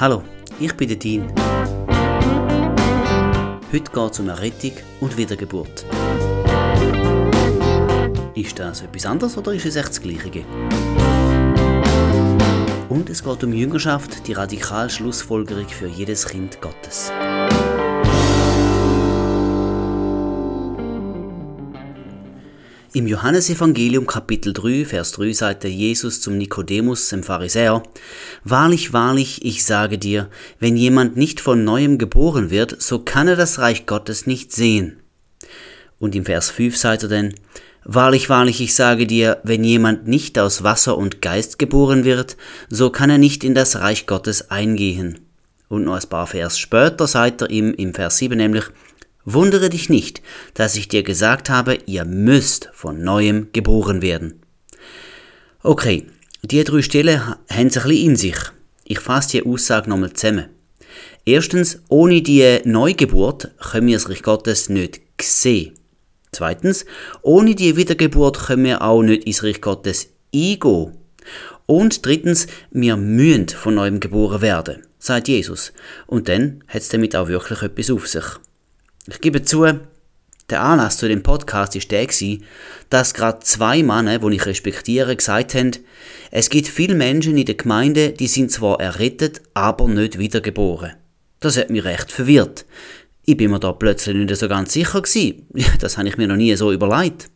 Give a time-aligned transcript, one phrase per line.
[0.00, 0.22] Hallo,
[0.58, 1.30] ich bin der Dean.
[3.70, 5.84] Heute geht es um Errettung und Wiedergeburt.
[8.34, 10.46] Ist das etwas anderes oder ist es echt das Gleiche?
[12.88, 17.12] Und es geht um Jüngerschaft, die radikale Schlussfolgerung für jedes Kind Gottes.
[22.92, 27.84] Im Johannesevangelium Kapitel 3, Vers 3 sagte Jesus zum Nikodemus, dem Pharisäer,
[28.42, 30.28] Wahrlich, wahrlich, ich sage dir,
[30.58, 34.98] wenn jemand nicht von neuem geboren wird, so kann er das Reich Gottes nicht sehen.
[36.00, 37.34] Und im Vers 5 sagt er dann,
[37.84, 42.36] Wahrlich, wahrlich, ich sage dir, wenn jemand nicht aus Wasser und Geist geboren wird,
[42.70, 45.20] so kann er nicht in das Reich Gottes eingehen.
[45.68, 48.64] Und noch ein paar Vers später sagt er ihm im Vers 7 nämlich,
[49.24, 50.22] Wundere dich nicht,
[50.54, 54.40] dass ich dir gesagt habe, ihr müsst von neuem geboren werden.
[55.62, 56.06] Okay,
[56.42, 58.36] die drei Stellen haben es ein bisschen in sich.
[58.84, 60.46] Ich fasse die Aussage nochmal zusammen.
[61.26, 65.74] Erstens, ohne die Neugeburt können wir das Reich Gottes nicht sehen.
[66.32, 66.86] Zweitens,
[67.22, 70.96] ohne die Wiedergeburt können wir auch nicht ins Reich Gottes eingehen.
[71.66, 75.72] Und drittens, wir müssen von neuem geboren werden, sagt Jesus.
[76.06, 78.24] Und dann hat es damit auch wirklich etwas auf sich.
[79.12, 79.66] Ich gebe zu,
[80.50, 82.06] der Anlass zu dem Podcast ist der
[82.90, 85.72] dass gerade zwei Männer, die ich respektiere, gesagt haben,
[86.30, 90.92] es gibt viele Menschen in der Gemeinde, die sind zwar errettet, aber nicht wiedergeboren.
[91.40, 92.66] Das hat mich recht verwirrt.
[93.24, 95.46] Ich bin mir da plötzlich nicht so ganz sicher gewesen.
[95.80, 97.30] Das habe ich mir noch nie so überlegt.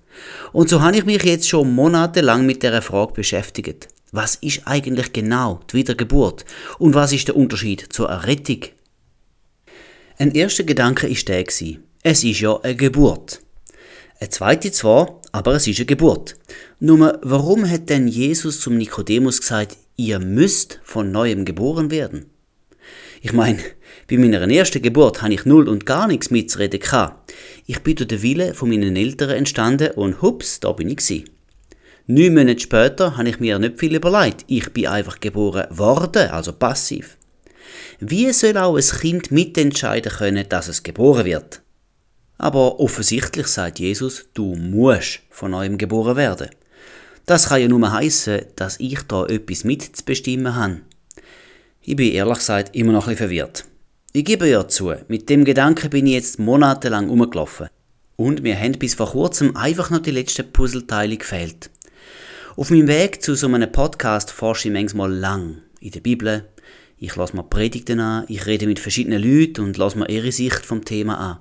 [0.53, 3.89] Und so habe ich mich jetzt schon monatelang mit der Frage beschäftigt.
[4.13, 6.45] Was ist eigentlich genau die Wiedergeburt?
[6.79, 8.61] Und was ist der Unterschied zur Errettung?
[10.17, 11.83] Ein erster Gedanke ist der gewesen.
[12.05, 13.41] Es ist ja eine Geburt.
[14.21, 16.37] Eine zweite zwar, aber es ist eine Geburt.
[16.79, 22.27] Nur, warum hat denn Jesus zum Nikodemus gesagt, ihr müsst von neuem geboren werden?
[23.23, 23.59] Ich meine,
[24.09, 27.33] bei meiner ersten Geburt habe ich null und gar nichts mitzureden gehabt.
[27.67, 31.25] Ich bin durch den Willen von meinen Eltern entstanden und hups, da bin ich gewesen.
[32.07, 34.45] Neun Monate später habe ich mir nicht viel überlegt.
[34.47, 37.17] Ich bin einfach geboren worden, also passiv.
[38.01, 41.63] Wie soll auch ein Kind mitentscheiden können, dass es geboren wird?
[42.39, 46.51] Aber offensichtlich sagt Jesus, du musst von neuem geboren werden.
[47.27, 50.81] Das kann ja nur heißen, dass ich da etwas mitzubestimmen habe.
[51.81, 53.65] Ich bin ehrlich gesagt immer noch ein bisschen verwirrt.
[54.13, 57.69] Ich gebe ja zu, mit dem Gedanken bin ich jetzt monatelang umgelaufen.
[58.17, 61.71] Und mir haben bis vor kurzem einfach noch die letzten Puzzleteile gefehlt.
[62.57, 65.63] Auf meinem Weg zu so einem Podcast forsche ich manchmal lang.
[65.81, 66.49] In der Bibel,
[66.99, 70.65] ich lasse mir Predigten an, ich rede mit verschiedenen Leuten und lasse mir ihre Sicht
[70.65, 71.39] vom Thema an.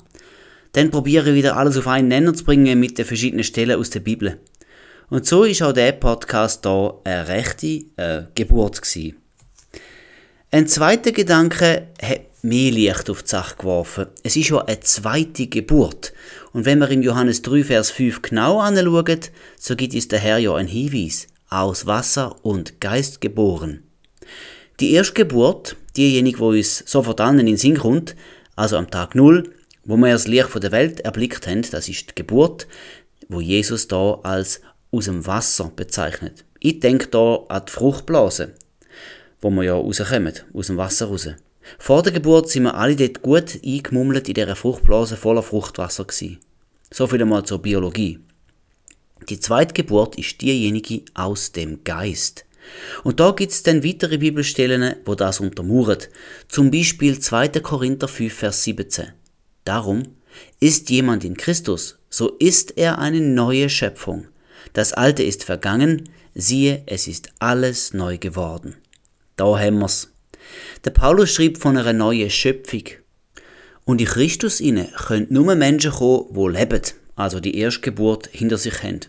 [0.74, 3.92] Dann probiere ich wieder alles auf einen Nenner zu bringen mit den verschiedenen Stellen aus
[3.92, 4.40] der Bibel.
[5.10, 9.18] Und so ist auch der Podcast da eine rechte äh, Geburt gewesen.
[10.50, 14.08] Ein zweiter Gedanke hat mehr Licht auf die Sache geworfen.
[14.24, 16.14] Es ist ja eine zweite Geburt.
[16.52, 19.20] Und wenn wir in Johannes 3, Vers 5 genau anschauen,
[19.58, 21.28] so gibt es daher ja ein Hinweis.
[21.50, 23.84] Aus Wasser und Geist geboren.
[24.80, 28.16] Die erste Geburt, diejenige, wo uns sofort an in den Sinn kommt,
[28.56, 29.54] also am Tag Null,
[29.86, 32.68] wo wir das Licht der Welt erblickt haben, das ist die Geburt,
[33.30, 36.46] wo Jesus da als aus dem Wasser bezeichnet.
[36.60, 38.54] Ich denke da an die Fruchtblase,
[39.42, 41.30] wo wir ja rauskommen, aus dem Wasser raus.
[41.78, 46.40] Vor der Geburt sind wir alle dort gut eingemummelt in dieser Fruchtblase voller Fruchtwasser gewesen.
[46.92, 48.20] So viel einmal zur Biologie.
[49.30, 52.46] Die zweite Geburt ist diejenige aus dem Geist.
[53.04, 56.00] Und da gibt es dann weitere Bibelstellen, wo das untermauern.
[56.48, 57.50] Zum Beispiel 2.
[57.60, 59.14] Korinther 5, Vers 17.
[59.66, 60.04] Darum,
[60.60, 64.28] ist jemand in Christus, so ist er eine neue Schöpfung.
[64.74, 68.76] Das Alte ist vergangen, siehe, es ist alles neu geworden.
[69.36, 70.10] Da haben wir's.
[70.86, 72.84] Der Paulus schrieb von einer neuen Schöpfung.
[73.86, 76.82] Und in Christus inne können nur Menschen kommen, wo leben,
[77.16, 79.02] also die Erstgeburt hinter sich haben.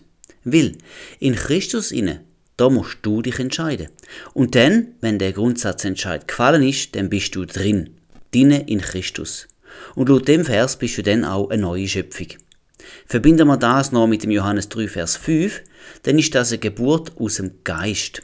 [0.43, 0.77] Will,
[1.19, 2.23] in Christus inne
[2.57, 3.87] da musst du dich entscheiden.
[4.33, 7.91] Und dann, wenn der Grundsatzentscheid gefallen ist, dann bist du drin.
[8.33, 9.47] Dinne in Christus.
[9.95, 12.27] Und laut dem Vers bist du dann auch eine neue Schöpfung.
[13.05, 15.61] Verbinden wir das noch mit dem Johannes 3, Vers 5,
[16.03, 18.21] dann ist das eine Geburt aus dem Geist.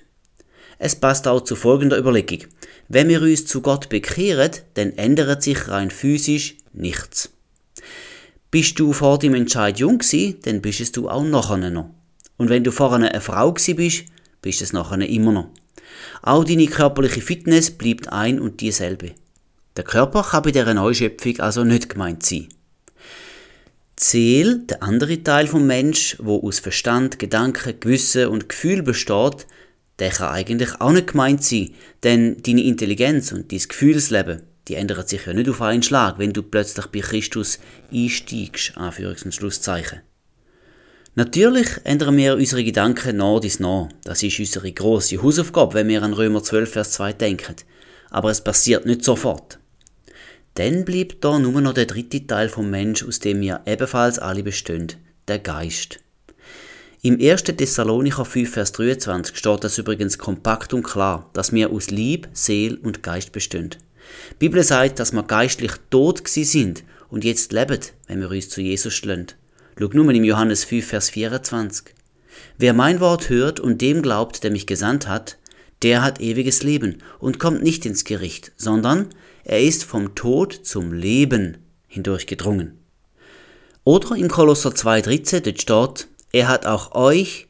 [0.79, 2.47] Es passt auch zu folgender Überlegung.
[2.87, 7.29] Wenn wir uns zu Gott bekehren, dann ändert sich rein physisch nichts.
[8.49, 11.89] Bist du vor dem Entscheid jung gewesen, dann bist es du auch nachher noch.
[12.37, 14.05] Und wenn du vorher eine Frau gewesen bist,
[14.41, 15.49] bist es nachher immer noch.
[16.21, 19.11] Auch deine körperliche Fitness bleibt ein und dieselbe.
[19.77, 22.47] Der Körper kann bei dieser Neuschöpfung also nicht gemeint sein.
[23.95, 29.45] Ziel, der andere Teil vom Mensch, wo aus Verstand, Gedanken, Gewissen und Gefühl besteht,
[29.99, 31.69] der kann eigentlich auch nicht gemeint sein,
[32.01, 36.33] denn deine Intelligenz und dein Gefühlsleben, die ändern sich ja nicht auf einen Schlag, wenn
[36.33, 37.59] du plötzlich bei Christus
[37.93, 40.01] einsteigst, Anführungs- und Schlusszeichen.
[41.15, 43.89] Natürlich ändern wir unsere Gedanken nach dies nach.
[44.05, 47.55] Das ist unsere grosse Hausaufgabe, wenn wir an Römer 12, Vers 2 denken.
[48.09, 49.59] Aber es passiert nicht sofort.
[50.53, 54.41] Dann bleibt da nur noch der dritte Teil vom Mensch, aus dem wir ebenfalls alle
[54.41, 54.87] bestehen,
[55.27, 55.99] der Geist.
[57.01, 57.43] Im 1.
[57.43, 62.75] Thessalonicher 5, Vers 23 steht das übrigens kompakt und klar, dass wir aus Lieb, Seel
[62.75, 63.71] und Geist bestehen.
[64.31, 68.61] Die Bibel sagt, dass wir geistlich tot sind und jetzt leben, wenn wir uns zu
[68.61, 69.27] Jesus schlönen.
[69.81, 71.95] Schau nur im Johannes 5, Vers 24.
[72.59, 75.39] Wer mein Wort hört und dem glaubt, der mich gesandt hat,
[75.81, 79.09] der hat ewiges Leben und kommt nicht ins Gericht, sondern
[79.43, 81.57] er ist vom Tod zum Leben
[81.87, 82.77] hindurchgedrungen.
[83.83, 87.47] Oder in Kolosser 2,13, dort steht, er hat auch euch,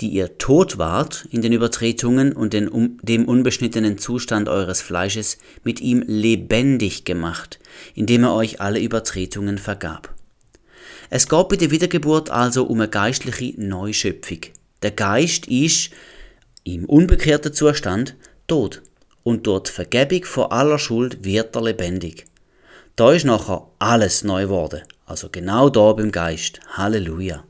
[0.00, 5.36] die ihr tot wart in den Übertretungen und den, um, dem unbeschnittenen Zustand eures Fleisches,
[5.64, 7.58] mit ihm lebendig gemacht,
[7.94, 10.13] indem er euch alle Übertretungen vergab.
[11.16, 14.40] Es geht bei der Wiedergeburt also um eine geistliche Neuschöpfung.
[14.82, 15.90] Der Geist ist
[16.64, 18.16] im unbekehrten Zustand
[18.48, 18.82] tot
[19.22, 22.24] und durch Vergebung von aller Schuld wird er lebendig.
[22.96, 26.58] Da ist nachher alles neu geworden, also genau da beim Geist.
[26.72, 27.44] Halleluja.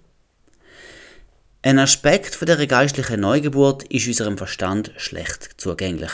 [1.62, 6.12] Ein Aspekt von der geistlichen Neugeburt ist unserem Verstand schlecht zugänglich.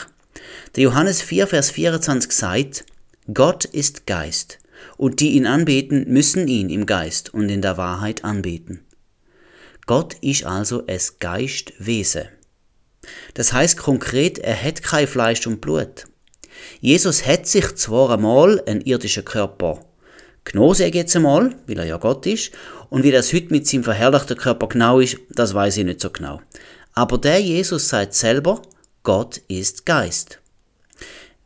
[0.77, 2.85] Der Johannes 4, Vers 24 sagt,
[3.33, 4.60] Gott ist Geist,
[4.97, 8.81] und die ihn anbeten, müssen ihn im Geist und in der Wahrheit anbeten.
[9.85, 12.29] Gott ist also es Geistwesen.
[13.33, 16.05] Das heißt konkret, er hat kein Fleisch und Blut.
[16.79, 19.79] Jesus hat sich zwar einmal einen irdischen Körper
[20.43, 22.51] genommen, sage jetzt einmal, weil er ja Gott ist,
[22.89, 26.09] und wie das heute mit seinem verherrlichten Körper genau ist, das weiß ich nicht so
[26.09, 26.41] genau.
[26.93, 28.61] Aber der Jesus sagt selber,
[29.03, 30.40] Gott ist Geist.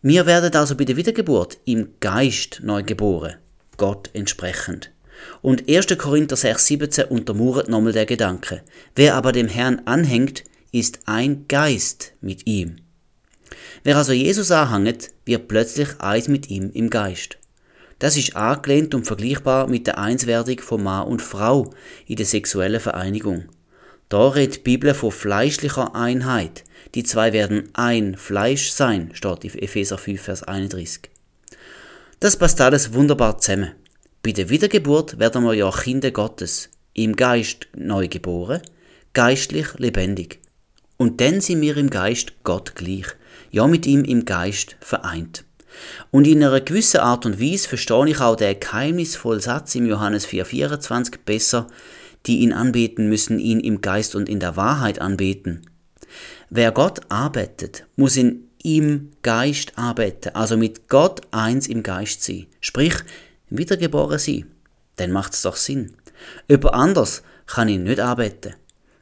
[0.07, 3.37] Wir werden also bei der Wiedergeburt im Geist neu geboren,
[3.75, 4.91] Gott entsprechend.
[5.41, 5.97] Und 1.
[5.97, 8.61] Korinther 6, 17 untermauert nochmal der Gedanke.
[8.95, 12.75] Wer aber dem Herrn anhängt, ist ein Geist mit ihm.
[13.83, 17.39] Wer also Jesus anhängt, wird plötzlich eins mit ihm im Geist.
[17.97, 21.73] Das ist angelehnt und vergleichbar mit der Einswerdung von Mann und Frau
[22.05, 23.45] in der sexuellen Vereinigung.
[24.09, 26.63] Da redet die Bibel von fleischlicher Einheit.
[26.95, 31.09] Die zwei werden ein Fleisch sein, steht in Epheser 5, Vers 31.
[32.21, 33.73] Das passt alles wunderbar zusammen.
[34.23, 38.61] Bei der Wiedergeburt werden wir ja Kinder Gottes, im Geist neu geboren,
[39.13, 40.39] geistlich lebendig.
[40.95, 43.07] Und dann sind wir im Geist Gott gleich,
[43.51, 45.43] ja mit ihm im Geist vereint.
[46.11, 50.25] Und in einer gewissen Art und Weise verstehe ich auch den geheimnisvollen Satz im Johannes
[50.25, 51.67] 4,24 besser,
[52.25, 55.67] die ihn anbeten, müssen ihn im Geist und in der Wahrheit anbeten.
[56.49, 62.47] Wer Gott arbeitet, muss in ihm Geist arbeiten, also mit Gott eins im Geist sein,
[62.61, 62.95] sprich
[63.49, 64.51] wiedergeboren sein.
[64.95, 65.93] Dann macht es doch Sinn.
[66.47, 68.55] Über anders kann ihn nicht arbeiten.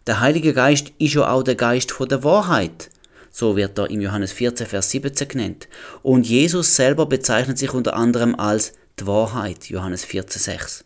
[0.05, 2.89] Der Heilige Geist ist ja auch der Geist von der Wahrheit.
[3.31, 5.67] So wird er im Johannes 14, Vers 17 genannt.
[6.01, 10.85] Und Jesus selber bezeichnet sich unter anderem als die Wahrheit, Johannes 14, 6.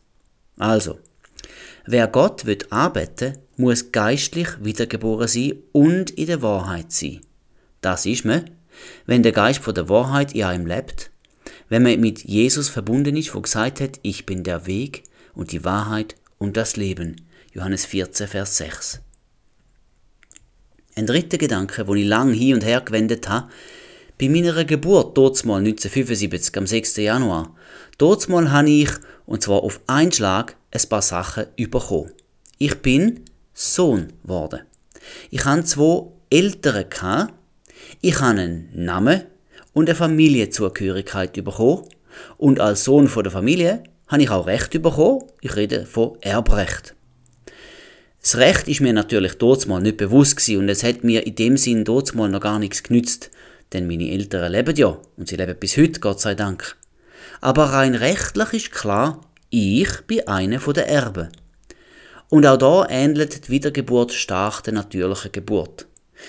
[0.59, 0.99] Also,
[1.85, 7.21] wer Gott wird arbeiten, muss geistlich wiedergeboren sein und in der Wahrheit sein.
[7.81, 8.49] Das ist man,
[9.05, 11.11] wenn der Geist von der Wahrheit in einem lebt,
[11.69, 15.63] wenn man mit Jesus verbunden ist, wo gesagt hat, ich bin der Weg und die
[15.63, 17.15] Wahrheit und das Leben.
[17.53, 19.01] Johannes 14, Vers 6.
[20.95, 23.49] Ein dritter Gedanke, den ich lang hin und her gewendet habe,
[24.19, 26.97] bei meiner Geburt, dort mal 1975, am 6.
[26.97, 27.55] Januar,
[27.99, 28.89] dort mal habe ich,
[29.27, 32.11] und zwar auf einen Schlag, ein paar Sachen bekommen.
[32.57, 33.21] Ich bin
[33.59, 34.59] Sohn geworden.
[35.31, 37.33] Ich hatte zwei Eltern, gehabt,
[38.01, 39.23] ich habe einen Namen
[39.73, 41.87] und eine Familienzugehörigkeit bekommen
[42.37, 46.93] und als Sohn der Familie habe ich auch Recht bekommen, ich rede von Erbrecht.
[48.21, 51.57] Das Recht ist mir natürlich dort mal nicht bewusst und es hat mir in dem
[51.57, 53.31] Sinn dort mal noch gar nichts genützt,
[53.73, 56.77] denn meine Eltern leben ja und sie leben bis heute, Gott sei Dank.
[57.41, 61.29] Aber rein rechtlich ist klar, ich bin einer der Erben.
[62.29, 65.87] Und auch da ähnelt die Wiedergeburt stark der natürlichen Geburt.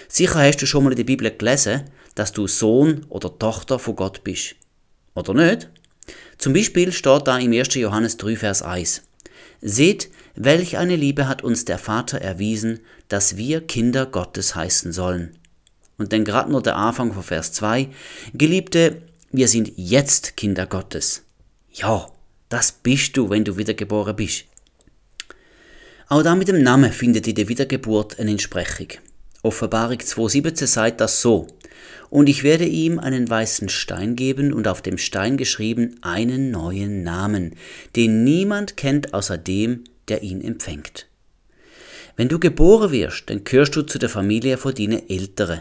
[0.09, 3.97] Sicher hast du schon mal in der Bibel gelesen, dass du Sohn oder Tochter von
[3.97, 4.55] Gott bist.
[5.15, 5.69] Oder nicht?
[6.37, 7.75] Zum Beispiel steht da im 1.
[7.75, 9.03] Johannes 3, Vers 1.
[9.61, 15.37] Seht, welch eine Liebe hat uns der Vater erwiesen, dass wir Kinder Gottes heißen sollen.
[15.97, 17.89] Und dann gerade nur der Anfang von Vers 2.
[18.35, 19.03] Geliebte,
[19.33, 21.25] wir sind jetzt Kinder Gottes.
[21.73, 22.09] Ja,
[22.49, 24.45] das bist du, wenn du wiedergeboren bist.
[26.11, 28.89] Auch da mit dem Namen findet in der Wiedergeburt eine Entsprechung.
[29.43, 31.49] Offenbarung 2,17 sagt das so.
[32.09, 37.03] Und ich werde ihm einen weißen Stein geben und auf dem Stein geschrieben einen neuen
[37.03, 37.57] Namen,
[37.95, 41.07] den niemand kennt außer dem, der ihn empfängt.
[42.17, 45.61] Wenn du geboren wirst, dann gehörst du zu der Familie von deinen Eltern.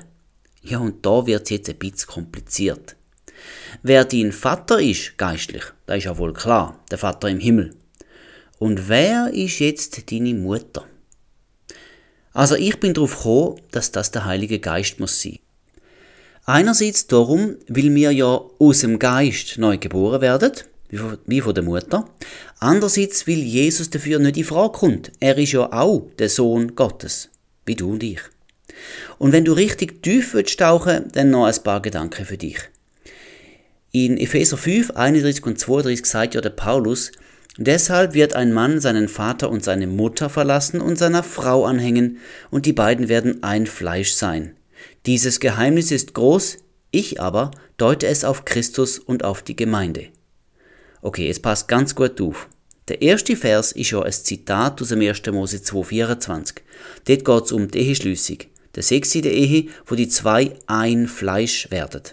[0.64, 2.96] Ja, und da wird jetzt ein bisschen kompliziert.
[3.84, 7.76] Wer dein Vater ist, geistlich, da ist ja wohl klar, der Vater im Himmel.
[8.60, 10.86] Und wer ist jetzt deine Mutter?
[12.34, 15.40] Also ich bin darauf gekommen, dass das der Heilige Geist muss sein.
[16.46, 20.54] Einerseits darum, weil wir ja aus dem Geist neu geboren werden,
[21.26, 22.08] wie von der Mutter.
[22.60, 25.12] Andererseits, weil Jesus dafür nicht in Frage kommt.
[25.20, 27.30] Er ist ja auch der Sohn Gottes,
[27.66, 28.22] wie du und ich.
[29.18, 32.60] Und wenn du richtig tief willst tauchen, dann noch ein paar Gedanken für dich.
[33.92, 37.12] In Epheser 5, 31 und 32 sagt ja der Paulus,
[37.58, 42.20] Deshalb wird ein Mann seinen Vater und seine Mutter verlassen und seiner Frau anhängen,
[42.52, 44.56] und die beiden werden ein Fleisch sein.
[45.08, 46.58] Dieses Geheimnis ist groß,
[46.92, 50.08] ich aber deute es auf Christus und auf die Gemeinde.
[51.02, 52.48] Okay, es passt ganz gut auf.
[52.88, 55.22] Der erste Vers ist ja ein Zitat aus dem 1.
[55.32, 56.56] Mose 2,24.
[57.06, 58.38] Dort geht es um die Eheschließung.
[58.76, 62.04] Der der Ehe, wo die zwei ein Fleisch werden.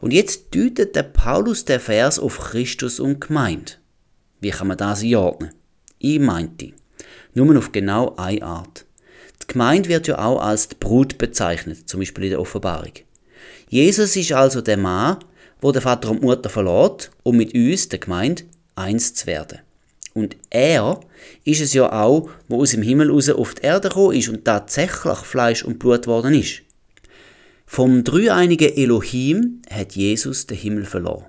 [0.00, 3.74] Und jetzt deutet der Paulus der Vers auf Christus und Gemeinde.
[4.46, 5.50] Wie kann man das einordnen?
[5.98, 6.70] Ich meinte,
[7.34, 8.86] nur auf genau eine Art.
[9.42, 12.92] Die Gemeinde wird ja auch als die Brut bezeichnet, zum Beispiel in der Offenbarung.
[13.68, 15.16] Jesus ist also der Mann,
[15.60, 18.44] wo der Vater und Mutter verlässt, um mit uns, der Gemeinde,
[18.76, 19.58] eins zu werden.
[20.14, 21.00] Und er
[21.42, 24.44] ist es ja auch, wo aus dem Himmel raus auf die Erde gekommen ist und
[24.44, 26.62] tatsächlich Fleisch und Blut geworden ist.
[27.66, 31.26] Vom dreieinigen Elohim hat Jesus den Himmel verloren.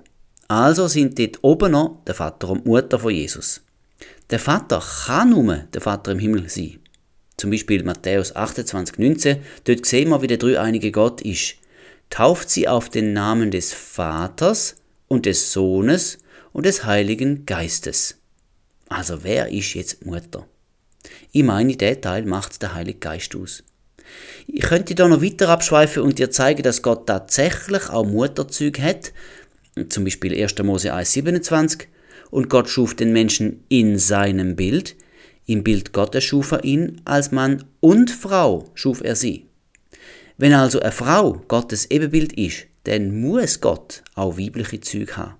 [0.48, 3.60] Also sind dort oben noch der Vater und die Mutter von Jesus.
[4.30, 6.80] Der Vater kann nur der Vater im Himmel sein.
[7.36, 11.56] Zum Beispiel Matthäus 28, 19, dort sehen wir, wie der dreieinige Gott ist.
[12.10, 14.76] Tauft sie auf den Namen des Vaters
[15.06, 16.18] und des Sohnes
[16.52, 18.16] und des Heiligen Geistes.
[18.88, 20.46] Also wer ist jetzt Mutter?
[21.30, 23.62] Ich meine, der Teil macht der Heilige Geist aus.
[24.46, 29.12] Ich könnte da noch weiter abschweifen und dir zeigen, dass Gott tatsächlich auch Mutterzüge hat,
[29.88, 30.58] zum Beispiel 1.
[30.62, 31.86] Mose 1,27,
[32.30, 34.96] und Gott schuf den Menschen in seinem Bild,
[35.46, 39.46] im Bild Gottes schuf er ihn, als Mann und Frau schuf er sie.
[40.36, 45.34] Wenn also eine Frau Gottes Ebenbild ist, dann muss Gott auch weibliche Züge haben.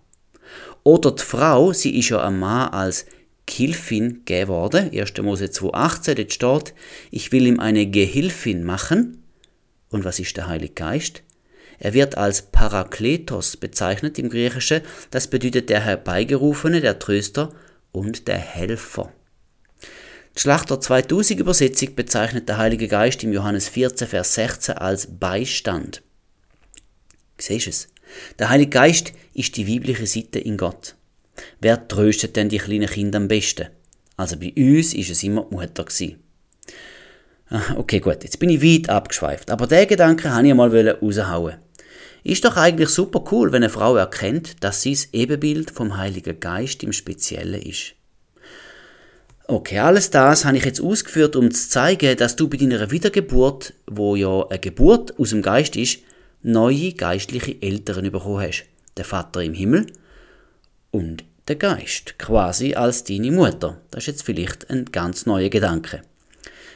[0.82, 3.06] Oder die Frau, sie ist ja ein Mann als
[3.44, 4.90] Gehilfin geworden.
[4.92, 5.12] 1.
[5.22, 6.74] Mose 2,18, dort steht,
[7.10, 9.22] ich will ihm eine Gehilfin machen.
[9.90, 11.22] Und was ist der Heilige Geist?
[11.78, 17.52] Er wird als Parakletos bezeichnet im Griechischen, das bedeutet der Herbeigerufene, der Tröster
[17.92, 19.12] und der Helfer.
[20.36, 26.02] Die Schlachter 2000 Übersetzung bezeichnet der Heilige Geist im Johannes 14, Vers 16 als Beistand.
[27.38, 27.88] Siehst du es?
[28.38, 30.94] Der Heilige Geist ist die weibliche Seite in Gott.
[31.60, 33.68] Wer tröstet denn die kleinen Kinder am besten?
[34.16, 36.22] Also bei uns ist es immer die Mutter gewesen.
[37.50, 41.56] Ah, okay, gut, jetzt bin ich weit abgeschweift, aber den Gedanken wollte ich einmal raushauen.
[42.24, 46.40] Ist doch eigentlich super cool, wenn eine Frau erkennt, dass sie das Ebenbild vom Heiligen
[46.40, 47.94] Geist im Speziellen ist.
[49.46, 53.72] Okay, alles das habe ich jetzt ausgeführt, um zu zeigen, dass du bei deiner Wiedergeburt,
[53.86, 56.00] wo ja eine Geburt aus dem Geist ist,
[56.42, 58.66] neue geistliche Eltern bekommen hast.
[58.98, 59.86] Der Vater im Himmel
[60.90, 63.80] und der Geist, quasi als deine Mutter.
[63.90, 66.02] Das ist jetzt vielleicht ein ganz neuer Gedanke.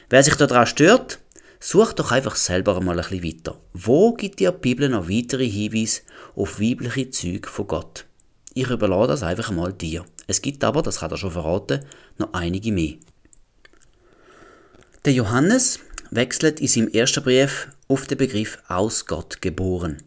[0.09, 1.19] Wer sich daran stört,
[1.65, 3.57] Such doch einfach selber mal ein bisschen weiter.
[3.71, 6.01] Wo gibt dir die Bibel noch weitere Hinweise
[6.35, 8.05] auf weibliche Züge von Gott?
[8.53, 10.03] Ich überlasse das einfach mal dir.
[10.27, 11.85] Es gibt aber, das kann er schon verraten,
[12.17, 12.95] noch einige mehr.
[15.05, 15.79] Der Johannes
[16.11, 20.03] wechselt in seinem ersten Brief auf den Begriff aus Gott geboren.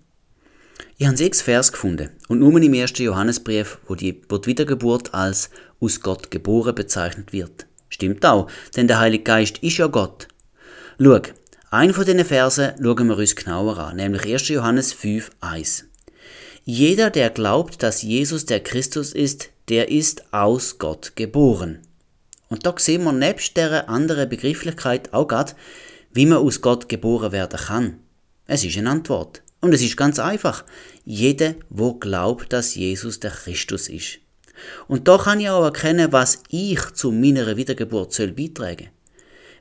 [0.99, 5.15] Ich habe sechs Vers gefunden und nur im ersten Johannesbrief, wo die, wo die Wiedergeburt
[5.15, 5.49] als
[5.81, 7.65] aus Gott geboren bezeichnet wird.
[7.89, 10.29] Stimmt auch, denn der Heilige Geist ist ja Gott.
[10.99, 11.21] Schau,
[11.71, 14.49] ein von diesen Versen schauen wir uns genauer an, nämlich 1.
[14.49, 15.87] Johannes 5, 1.
[16.65, 21.81] Jeder, der glaubt, dass Jesus der Christus ist, der ist aus Gott geboren.
[22.49, 25.55] Und da sehen wir nebst der anderen Begrifflichkeit auch gerade,
[26.13, 27.99] wie man aus Gott geboren werden kann.
[28.47, 29.43] Es ist eine Antwort.
[29.61, 30.65] Und es ist ganz einfach.
[31.05, 34.19] Jeder, wo glaubt, dass Jesus der Christus ist.
[34.87, 38.91] Und da kann ich auch erkennen, was ich zu meiner Wiedergeburt soll beitragen.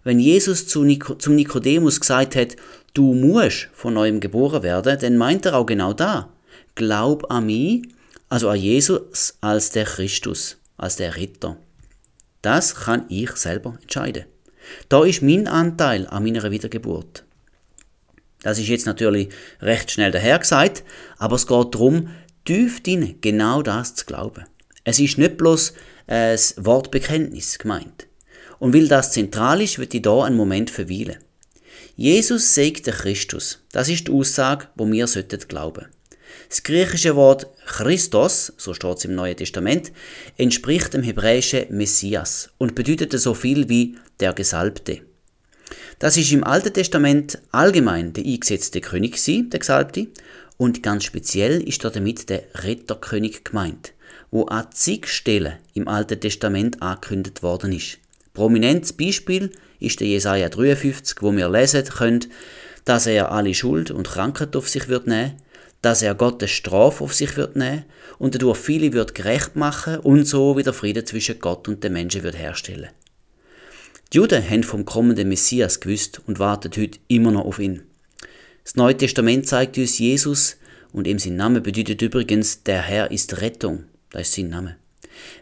[0.05, 2.55] Wenn Jesus zu Nik zum Nikodemus gesagt hat,
[2.93, 6.29] du musst von neuem geboren werden, dann meint er auch genau da.
[6.75, 7.81] Glaub an mich,
[8.29, 11.57] also an Jesus als der Christus, als der Ritter.
[12.43, 14.25] Das kann ich selber entscheiden.
[14.89, 17.23] Da ist mein Anteil an meiner Wiedergeburt.
[18.43, 20.83] Das ist jetzt natürlich recht schnell daher gesagt,
[21.17, 22.09] aber es geht darum,
[22.45, 24.45] tief drin genau das zu glauben.
[24.83, 25.73] Es ist nicht bloß
[26.05, 28.05] ein Wortbekenntnis gemeint.
[28.65, 31.17] Und weil das zentral ist, wird ich hier einen Moment verweilen.
[31.95, 33.59] Jesus sagt der Christus.
[33.71, 35.85] Das ist die Aussage, wo wir sollten glauben.
[36.49, 39.91] Das griechische Wort Christos, so steht es im Neuen Testament,
[40.37, 45.01] entspricht dem hebräischen Messias und bedeutet so viel wie der Gesalbte.
[45.99, 50.07] Das ist im Alten Testament allgemein der eingesetzte König, der Gesalbte,
[50.57, 53.93] und ganz speziell ist damit der Retterkönig gemeint,
[54.31, 57.99] wo an zig Stellen im Alten Testament angekündigt worden ist.
[58.35, 59.49] Prominentes Beispiel
[59.79, 62.25] ist der Jesaja 53, wo wir lesen können,
[62.83, 65.41] dass er alle Schuld und Krankheit auf sich wird nehmen,
[65.81, 67.85] dass er Gottes Strafe auf sich wird nehmen
[68.19, 72.23] und dadurch viele wird gerecht machen und so wieder Frieden zwischen Gott und den Menschen
[72.23, 72.89] wird herstellen.
[74.11, 77.83] Die Juden haben vom kommenden Messias gewusst und warten heute immer noch auf ihn.
[78.63, 80.57] Das Neue Testament zeigt uns Jesus
[80.91, 83.85] und ihm sein Name bedeutet übrigens, der Herr ist Rettung.
[84.11, 84.75] Das ist sein Name.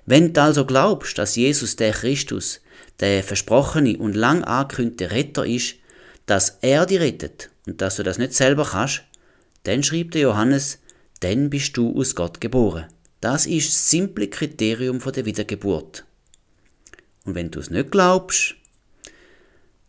[0.05, 2.59] Wenn du also glaubst, dass Jesus der Christus,
[2.99, 5.75] der versprochene und lang angekündigte Retter ist,
[6.25, 9.03] dass er dich rettet und dass du das nicht selber kannst,
[9.63, 10.79] dann schreibt der Johannes,
[11.19, 12.85] dann bist du aus Gott geboren.
[13.21, 16.05] Das ist das simple Kriterium der Wiedergeburt.
[17.25, 18.55] Und wenn du es nicht glaubst,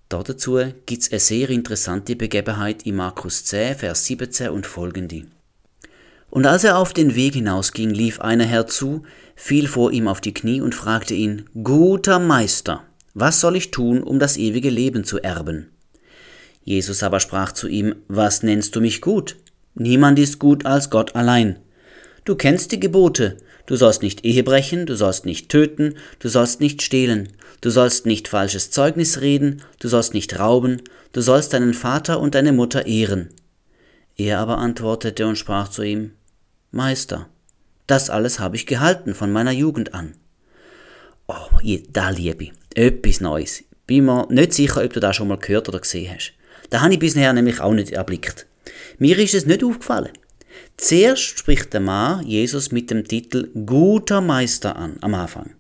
[0.08, 5.26] dazu gibt es eine sehr interessante Begebenheit in Markus 10, Vers 17 und folgende.
[6.30, 9.02] Und als er auf den Weg hinausging, lief einer herzu,
[9.34, 14.02] fiel vor ihm auf die Knie und fragte ihn, Guter Meister, was soll ich tun,
[14.02, 15.70] um das ewige Leben zu erben?
[16.64, 19.36] Jesus aber sprach zu ihm, Was nennst du mich gut?
[19.74, 21.58] Niemand ist gut als Gott allein.
[22.24, 26.60] Du kennst die Gebote, Du sollst nicht Ehe brechen, du sollst nicht töten, du sollst
[26.60, 27.28] nicht stehlen,
[27.62, 32.34] du sollst nicht falsches Zeugnis reden, du sollst nicht rauben, du sollst deinen Vater und
[32.34, 33.30] deine Mutter ehren.
[34.16, 36.12] Er aber antwortete und sprach zu ihm,
[36.72, 37.28] Meister,
[37.86, 40.14] das alles habe ich gehalten von meiner Jugend an.
[41.26, 41.58] Oh,
[41.90, 43.64] da liebe ich, etwas Neues.
[43.86, 46.34] Bin mir nicht sicher, ob du das schon mal gehört oder gesehen hast.
[46.70, 48.46] Da habe ich bisher nämlich auch nicht erblickt.
[48.98, 50.12] Mir ist es nicht aufgefallen.
[50.76, 55.54] Zuerst spricht der Mann Jesus mit dem Titel Guter Meister an am Anfang.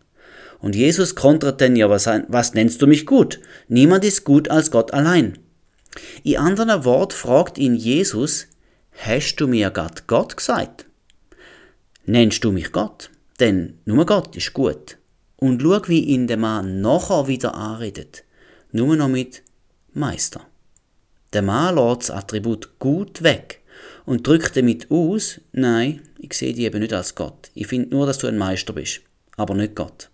[0.60, 3.40] Und Jesus kontert dann, ja, was, was nennst du mich gut?
[3.68, 5.38] Niemand ist gut als Gott allein.
[6.22, 8.48] In anderen Wort fragt ihn Jesus,
[8.92, 10.86] hast du mir Gott Gott gesagt?
[12.06, 13.10] Nennst du mich Gott?
[13.40, 14.96] Denn nur Gott ist gut.
[15.44, 18.24] Und schau, wie ihn der Mann nachher wieder anredet.
[18.72, 19.42] Nur noch mit
[19.92, 20.40] Meister.
[21.34, 23.60] Der Mann lässt das Attribut gut weg
[24.06, 27.50] und drückt damit aus, nein, ich sehe dich eben nicht als Gott.
[27.52, 29.02] Ich finde nur, dass du ein Meister bist,
[29.36, 30.08] aber nicht Gott.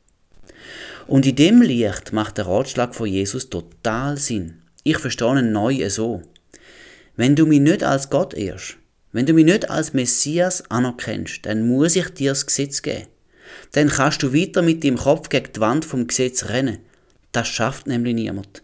[1.06, 4.62] Und in dem Licht macht der Ratschlag von Jesus total Sinn.
[4.82, 6.22] Ich verstehe ihn neu so.
[7.14, 8.78] Wenn du mich nicht als Gott ehrst,
[9.12, 13.06] wenn du mich nicht als Messias anerkennst, dann muss ich dir das Gesetz geben.
[13.72, 16.78] Dann kannst du weiter mit dem Kopf gegen die Wand vom Gesetz rennen.
[17.32, 18.62] Das schafft nämlich niemand.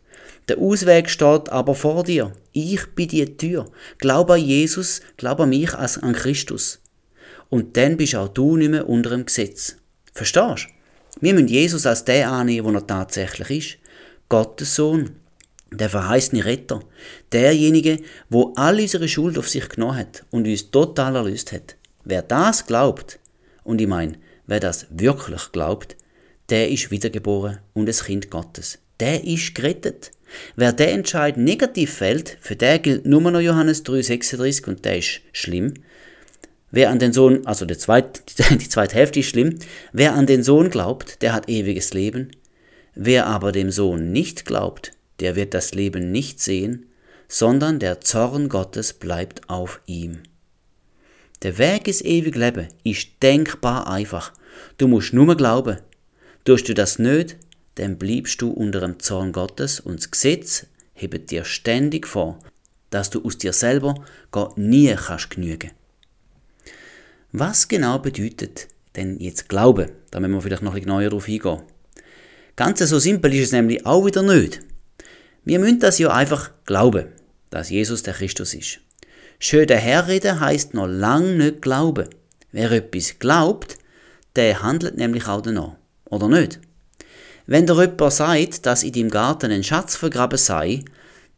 [0.48, 2.32] Der Ausweg steht aber vor dir.
[2.52, 3.66] Ich bin die Tür.
[3.98, 6.80] Glaub an Jesus, glaub an mich als an Christus.
[7.48, 9.76] Und dann bist auch du nicht mehr unter dem Gesetz.
[10.12, 10.68] Verstehst?
[11.20, 13.78] Wir müssen Jesus als der annehmen, wo er tatsächlich ist.
[14.28, 15.16] Gottes Sohn.
[15.72, 16.80] Der verheißene Retter.
[17.32, 21.76] Derjenige, wo all unsere Schuld auf sich genommen hat und uns total erlöst hat.
[22.04, 23.18] Wer das glaubt,
[23.64, 25.96] und ich meine, wer das wirklich glaubt,
[26.48, 28.78] der ist wiedergeboren und ein Kind Gottes.
[29.00, 30.12] Der ist gerettet.
[30.56, 35.20] Wer der Entscheid negativ fällt, für der gilt nur noch Johannes 3,36 und der ist
[35.32, 35.74] schlimm.
[36.70, 38.20] Wer an den Sohn, also die zweite,
[38.56, 39.58] die zweite Hälfte ist schlimm,
[39.92, 42.30] wer an den Sohn glaubt, der hat ewiges Leben.
[42.94, 46.86] Wer aber dem Sohn nicht glaubt, der wird das Leben nicht sehen,
[47.28, 50.22] sondern der Zorn Gottes bleibt auf ihm.
[51.42, 54.32] Der Weg ins ewige Leben ist denkbar einfach.
[54.78, 55.78] Du musst nur glauben.
[56.44, 57.36] Tust du das nicht,
[57.74, 62.38] dann bleibst du unter dem Zorn Gottes und das Gesetz hebt dir ständig vor,
[62.90, 63.94] dass du aus dir selber
[64.30, 65.72] Gott nie kannst genügen.
[67.32, 69.92] Was genau bedeutet denn jetzt Glaube?
[70.10, 71.62] Da müssen wir vielleicht noch ein bisschen genauer darauf eingehen.
[72.56, 74.60] Ganz so simpel ist es nämlich auch wieder nicht.
[75.44, 77.08] Wir müssen das ja einfach glauben,
[77.50, 78.80] dass Jesus der Christus ist.
[79.38, 82.08] Schön daherreden heißt noch lang nicht glauben.
[82.52, 83.76] Wer etwas glaubt,
[84.34, 85.76] der handelt nämlich auch danach.
[86.06, 86.60] Oder nicht?
[87.46, 90.84] Wenn der jemand sagt, dass in deinem Garten ein Schatz vergraben sei,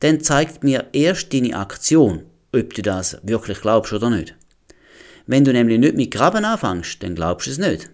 [0.01, 2.23] dann zeigt mir erst deine Aktion,
[2.55, 4.35] ob du das wirklich glaubst oder nicht.
[5.27, 7.91] Wenn du nämlich nicht mit Graben anfängst, dann glaubst du es nicht.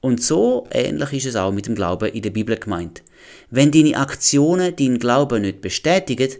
[0.00, 3.02] Und so ähnlich ist es auch mit dem Glauben in der Bibel gemeint.
[3.50, 6.30] Wenn deine Aktionen deinen Glauben nicht bestätigen,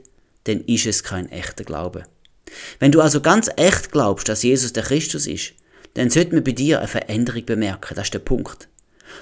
[0.45, 2.05] dann ist es kein echter Glaube.
[2.79, 5.53] Wenn du also ganz echt glaubst, dass Jesus der Christus ist,
[5.95, 7.95] dann sollte man bei dir eine Veränderung bemerken.
[7.95, 8.69] Das ist der Punkt.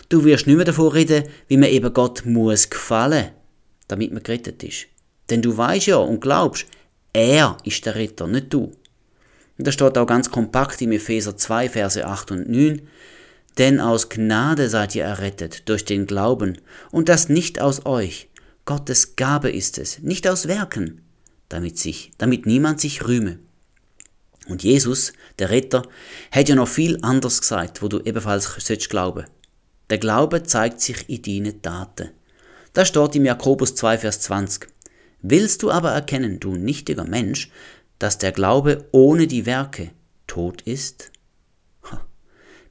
[0.09, 3.31] Du wirst nicht mehr davon reden, wie man eben Gott muss gefallen,
[3.89, 4.87] damit man gerettet ist.
[5.31, 6.67] Denn du weißt ja und glaubst,
[7.13, 8.73] er ist der Retter, nicht du.
[9.59, 12.83] Und das steht auch ganz kompakt im Epheser 2, Verse 8 und 9.
[13.59, 16.59] Denn aus Gnade seid ihr errettet durch den Glauben,
[16.93, 18.29] und das nicht aus euch.
[18.67, 21.01] Gottes Gabe ist es, nicht aus Werken,
[21.49, 23.39] damit, sich, damit niemand sich rühme.
[24.49, 25.83] Und Jesus, der Retter,
[26.31, 29.27] hat ja noch viel anders gesagt, wo du ebenfalls sollst glauben.
[29.91, 32.11] Der Glaube zeigt sich in deinen Taten.
[32.73, 34.69] Das steht im Jakobus 2, Vers 20.
[35.21, 37.51] Willst du aber erkennen, du nichtiger Mensch,
[37.99, 39.91] dass der Glaube ohne die Werke
[40.27, 41.11] tot ist?
[41.91, 42.07] Ha.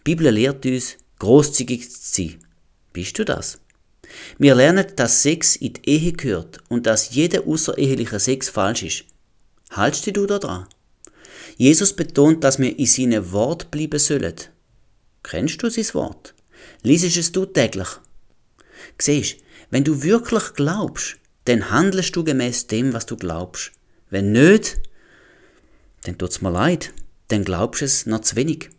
[0.04, 2.40] Bibel lehrt uns, großzügig zu sein.
[2.94, 3.60] Bist du das?
[4.38, 9.06] Wir lernen, dass Sex in die Ehe gehört und dass jeder außereheliche Sex falsch ist.
[9.72, 10.68] Haltst du da dran?
[11.58, 14.36] Jesus betont, dass wir in seinem Wort bleiben sollen.
[15.24, 16.34] Kennst du sein Wort?
[16.84, 17.88] Liesest es du täglich?
[19.00, 19.38] Siehst,
[19.70, 23.72] wenn du wirklich glaubst, dann handelst du gemäß dem, was du glaubst.
[24.10, 24.80] Wenn nicht,
[26.04, 26.94] dann tut's mir leid,
[27.28, 28.70] dann glaubst du es noch zu wenig.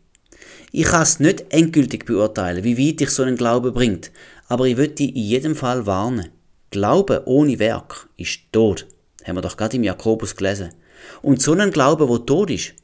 [0.71, 4.11] Ich kann es nicht endgültig beurteilen, wie weit dich so ein Glaube bringt,
[4.49, 6.31] aber ich würde dich in jedem Fall warnen.
[6.71, 8.87] Glaube ohne Werk ist tot.
[9.25, 10.71] Haben wir doch gerade im Jakobus gelesen.
[11.23, 12.75] Und so ein Glaube, wo tot ist,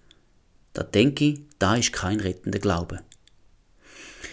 [0.73, 3.01] da denke ich, da ist kein rettender Glaube.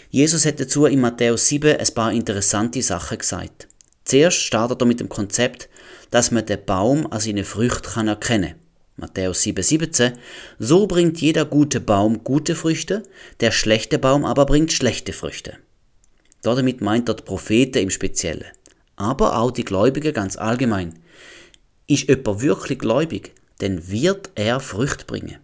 [0.10, 3.68] Jesus hat dazu in Matthäus 7 ein paar interessante Sachen gesagt.
[4.04, 5.70] Zuerst startet er mit dem Konzept,
[6.10, 8.56] dass man den Baum an seinen Früchten erkennen kann.
[8.98, 10.14] Matthäus 7, 17.
[10.60, 13.04] So bringt jeder gute Baum gute Früchte,
[13.40, 15.58] der schlechte Baum aber bringt schlechte Früchte.
[16.42, 18.46] Damit meint er die Propheten im Speziellen.
[18.96, 21.00] Aber auch die Gläubigen ganz allgemein.
[21.88, 25.38] Ist jemand wirklich gläubig, dann wird er Früchte bringen.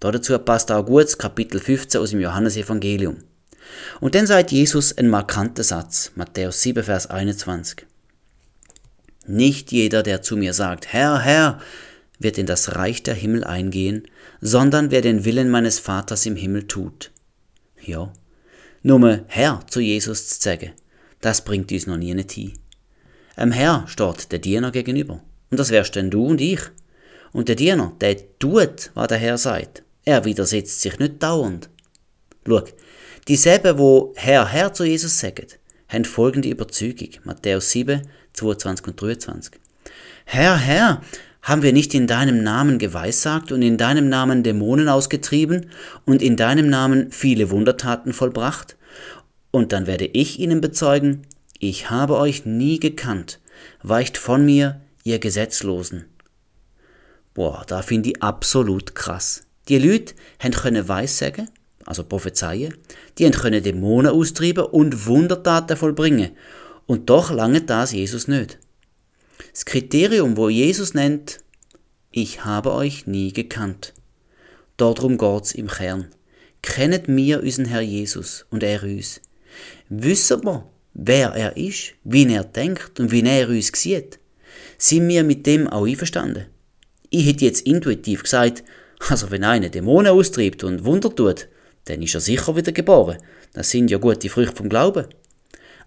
[0.00, 3.18] Dazu passt auch gut Kapitel 15 aus dem Johannesevangelium.
[4.00, 7.86] Und dann sagt Jesus einen markanten Satz, Matthäus 7, Vers 21.
[9.26, 11.60] Nicht jeder, der zu mir sagt, Herr, Herr,
[12.18, 14.04] wird in das Reich der Himmel eingehen,
[14.40, 17.10] sondern wer den Willen meines Vaters im Himmel tut.
[17.82, 18.12] Ja,
[18.82, 20.72] nur Herr zu Jesus zu sagen,
[21.20, 22.52] das bringt uns noch nie hin.
[23.36, 25.22] Em Herr steht der Diener gegenüber.
[25.50, 26.60] Und das wärst denn du und ich.
[27.32, 29.82] Und der Diener, der tut, was der Herr sagt.
[30.04, 31.68] Er widersetzt sich nicht dauernd.
[32.46, 32.64] Schau,
[33.28, 35.46] dieselben, wo Herr, Herr zu Jesus sagen,
[35.88, 37.10] haben folgende Überzeugung.
[37.24, 39.52] Matthäus 7, 22 und 23.
[40.24, 41.02] Herr, Herr,
[41.42, 45.70] haben wir nicht in deinem Namen geweissagt und in deinem Namen Dämonen ausgetrieben
[46.04, 48.76] und in deinem Namen viele Wundertaten vollbracht?
[49.50, 51.22] Und dann werde ich ihnen bezeugen,
[51.58, 53.40] ich habe euch nie gekannt,
[53.82, 56.04] weicht von mir, ihr Gesetzlosen.
[57.34, 59.44] Boah, da finde ich absolut krass.
[59.68, 61.48] Die Leute haben können Weissagen,
[61.86, 62.74] also prophezeien,
[63.18, 66.30] die haben können Dämonen austreiben und Wundertaten vollbringen.
[66.86, 68.58] Und doch lange das Jesus nicht.
[69.52, 71.40] Das Kriterium, wo Jesus nennt,
[72.10, 73.94] ich habe euch nie gekannt.
[74.76, 76.08] Darum geht's im Kern.
[76.62, 79.20] Kennet mir unseren Herr Jesus und er uns.
[79.88, 84.18] Wissen wir, wer er ist, wie er denkt und wie er uns sieht?
[84.78, 86.46] Sind wir mit dem auch einverstanden?
[87.10, 88.64] Ich hätte jetzt intuitiv gesagt,
[89.08, 91.48] also wenn einer Dämonen austreibt und Wunder tut,
[91.86, 93.18] dann ist er sicher wieder geboren.
[93.52, 95.06] Das sind ja gute Früchte vom Glauben.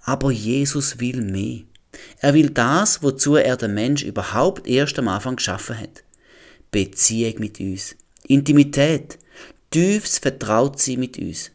[0.01, 1.61] Aber Jesus will mehr.
[2.19, 6.03] Er will das, wozu er den Mensch überhaupt erst am Anfang geschaffen hat.
[6.71, 7.95] Beziehung mit uns.
[8.27, 9.19] Intimität.
[9.71, 11.51] Tiefes Vertrautsein mit uns.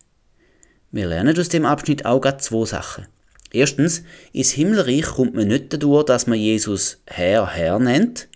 [0.91, 3.07] Wir lernen aus dem Abschnitt auch gerade zwei Sachen.
[3.51, 8.29] Erstens, ins Himmelreich kommt man nicht dadurch, dass man Jesus Herr, Herr nennt.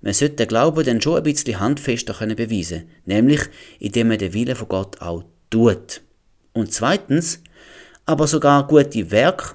[0.00, 3.40] Man sollte den Glauben dann schon ein bisschen handfester können beweisen nämlich
[3.78, 6.02] indem man den Willen von Gott auch tut.
[6.52, 7.40] Und zweitens,
[8.06, 9.54] aber sogar gute Werke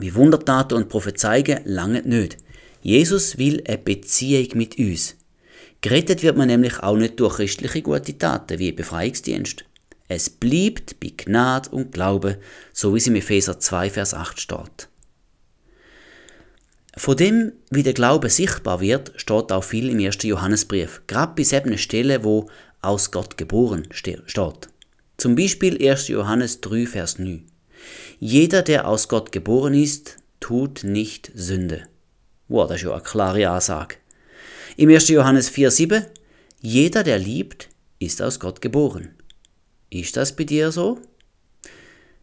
[0.00, 2.38] wie Wundertaten und Prophezeigen lange nicht.
[2.82, 5.16] Jesus will eine Beziehung mit uns.
[5.80, 9.64] Gerettet wird man nämlich auch nicht durch christliche gute Taten wie Befreiungsdienst.
[10.08, 12.38] Es bleibt bei Gnade und Glaube,
[12.72, 14.88] so wie es im Epheser 2, Vers 8 steht.
[16.96, 20.22] Von dem, wie der Glaube sichtbar wird, steht auch viel im 1.
[20.22, 22.48] Johannesbrief, gerade bei sieben Stellen, wo
[22.80, 24.22] aus Gott geboren steht.
[25.16, 26.08] Zum Beispiel 1.
[26.08, 27.44] Johannes 3, Vers 9.
[28.20, 31.82] Jeder, der aus Gott geboren ist, tut nicht Sünde.
[32.48, 33.96] Wow, das ist ja eine klare Ansage.
[34.76, 35.08] Im 1.
[35.08, 36.04] Johannes 4,7
[36.60, 37.68] Jeder, der liebt,
[38.00, 39.10] ist aus Gott geboren.
[39.90, 40.98] Ist das bei dir so?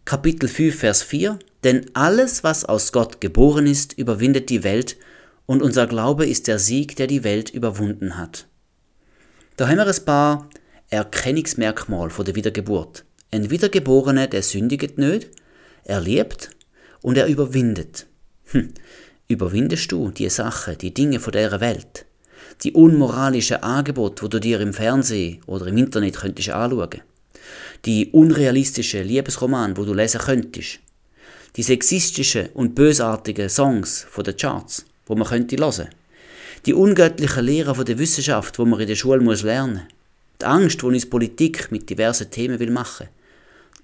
[0.03, 4.97] Kapitel 5, Vers 4 Denn alles, was aus Gott geboren ist, überwindet die Welt,
[5.45, 8.47] und unser Glaube ist der Sieg, der die Welt überwunden hat.
[9.57, 10.49] Da haben wir ein paar
[10.89, 13.05] Erkennungsmerkmale von der Wiedergeburt.
[13.31, 15.29] Ein Wiedergeborener, der sündigt nicht,
[15.85, 16.49] er lebt
[17.01, 18.07] und er überwindet.
[18.47, 18.73] Hm.
[19.27, 22.05] Überwindest du die Sachen, die Dinge von dieser Welt?
[22.63, 27.01] Die unmoralischen Angebote, wo du dir im Fernsehen oder im Internet könntest anschauen?
[27.85, 30.79] Die unrealistischen Liebesroman, wo du lesen könntest?
[31.55, 35.89] Die sexistischen und bösartigen Songs von den Charts, wo man könnte hören?
[36.65, 39.83] Die ungöttlichen Lehren von der Wissenschaft, wo man in der Schule muss lernen
[40.41, 43.07] Die Angst, die uns Politik mit diversen Themen will machen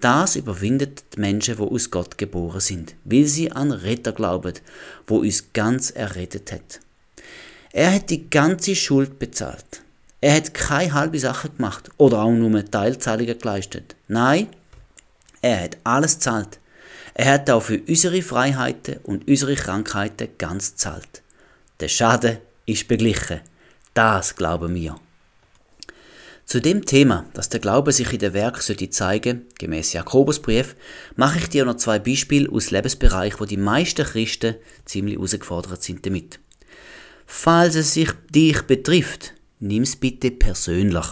[0.02, 4.54] das überwindet die Menschen, wo aus Gott geboren sind, weil sie an Retter glauben,
[5.06, 6.80] wo uns ganz errettet hat.
[7.72, 9.82] Er hat die ganze Schuld bezahlt.
[10.20, 13.96] Er hat keine halbe Sache gemacht oder auch nur Teilzahlungen geleistet.
[14.08, 14.48] Nein,
[15.40, 16.60] er hat alles zahlt.
[17.14, 21.22] Er hat auch für unsere Freiheiten und unsere Krankheiten ganz zahlt.
[21.80, 23.40] Der Schaden ist beglichen.
[23.94, 24.96] Das glauben wir.
[26.44, 30.76] Zu dem Thema, dass der Glaube sich in der Werk sollte zeigen, gemäß Jakobusbrief,
[31.16, 36.04] mache ich dir noch zwei Beispiele aus Lebensbereichen, wo die meisten Christen ziemlich herausgefordert sind
[36.04, 36.40] damit.
[37.26, 41.06] Falls es sich dich betrifft, nimm es bitte persönlich.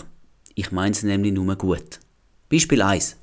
[0.54, 2.00] Ich meine es nämlich nur gut.
[2.50, 3.16] Beispiel 1.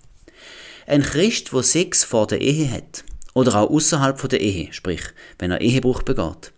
[0.87, 5.03] Ein Christ, der Sex vor der Ehe hat, oder auch außerhalb der Ehe, sprich,
[5.37, 6.53] wenn er Ehebruch begeht,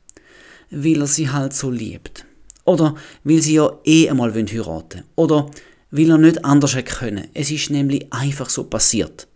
[0.70, 2.26] weil er sie halt so liebt.
[2.70, 5.04] Oder weil sie ja eh einmal heiraten wollen.
[5.16, 5.50] Oder
[5.90, 7.28] weil er nicht anders hätte können.
[7.34, 9.28] Es ist nämlich einfach so passiert.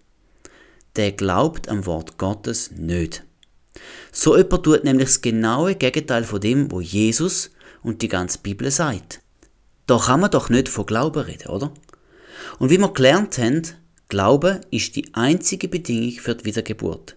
[0.95, 3.23] Der glaubt am Wort Gottes nicht.
[4.11, 7.49] So jemand tut nämlich das genaue Gegenteil von dem, wo Jesus
[7.81, 9.19] und die ganze Bibel sagt.
[9.87, 11.73] Da kann man doch nicht von Glauben reden, oder?
[12.59, 13.63] Und wie wir gelernt haben,
[14.09, 17.15] Glaube ist die einzige Bedingung für die Wiedergeburt.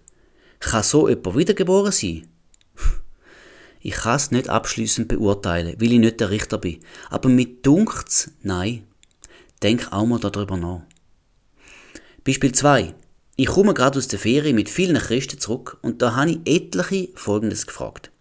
[0.59, 2.27] Kann so jemand wiedergeboren sein?
[3.87, 6.79] Ich kann es nicht abschließend beurteilen, weil ich nicht der Richter bin.
[7.09, 8.85] Aber mit dunkt's, nein.
[9.63, 10.81] Denk auch mal darüber nach.
[12.25, 12.93] Beispiel 2.
[13.37, 17.07] Ich komme gerade aus der Ferien mit vielen Christen zurück und da habe ich etliche
[17.15, 18.11] Folgendes gefragt.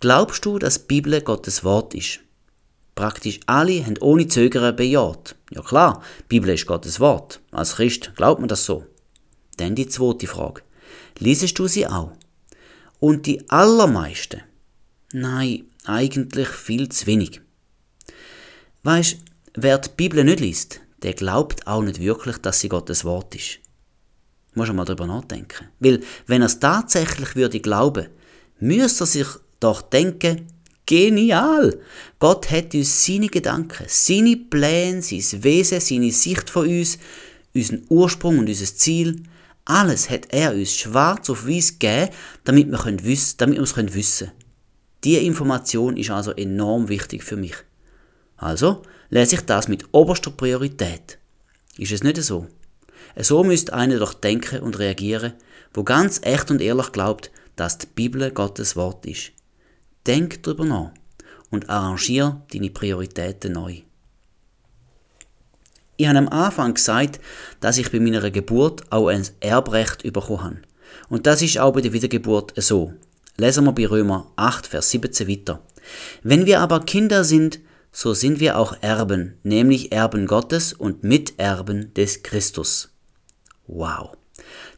[0.00, 2.18] Glaubst du, dass die Bibel Gottes Wort ist?
[2.96, 5.36] Praktisch alle haben ohne Zögern bejaht.
[5.52, 7.38] Ja klar, die Bibel ist Gottes Wort.
[7.52, 8.84] Als Christ glaubt man das so.
[9.56, 10.62] Dann die zweite Frage.
[11.20, 12.10] Liesest du sie auch?
[12.98, 14.42] Und die allermeisten
[15.12, 17.40] Nein, eigentlich viel zu wenig.
[18.82, 19.18] Weisst,
[19.54, 23.60] wer die Bibel nicht liest, der glaubt auch nicht wirklich, dass sie Gottes Wort ist.
[24.54, 25.68] Muss mal darüber nachdenken.
[25.78, 28.08] Weil, wenn er es tatsächlich würde glauben,
[28.58, 29.26] müsste er sich
[29.60, 30.48] doch denken,
[30.86, 31.78] genial!
[32.18, 36.98] Gott hat uns seine Gedanken, seine Pläne, sein Wesen, seine Sicht von uns,
[37.54, 39.22] unseren Ursprung und unser Ziel,
[39.66, 42.10] alles hat er uns schwarz auf weiß gegeben,
[42.44, 44.45] damit wir, wissen, damit wir es wissen können.
[45.06, 47.54] Diese Information ist also enorm wichtig für mich.
[48.36, 51.18] Also lese ich das mit oberster Priorität.
[51.78, 52.48] Ist es nicht so?
[53.14, 55.34] So müsste einer doch denken und reagieren,
[55.72, 59.30] wo ganz echt und ehrlich glaubt, dass die Bibel Gottes Wort ist.
[60.08, 60.90] Denk darüber nach
[61.52, 63.82] und arrangier deine Prioritäten neu.
[65.98, 67.20] Ich habe am Anfang gesagt,
[67.60, 70.62] dass ich bei meiner Geburt auch ein Erbrecht bekommen habe.
[71.08, 72.92] Und das ist auch bei der Wiedergeburt so.
[73.38, 75.60] Lesen wir bei Römer 8, Vers 17 weiter.
[76.22, 77.60] Wenn wir aber Kinder sind,
[77.92, 82.90] so sind wir auch Erben, nämlich Erben Gottes und Miterben des Christus.
[83.66, 84.16] Wow,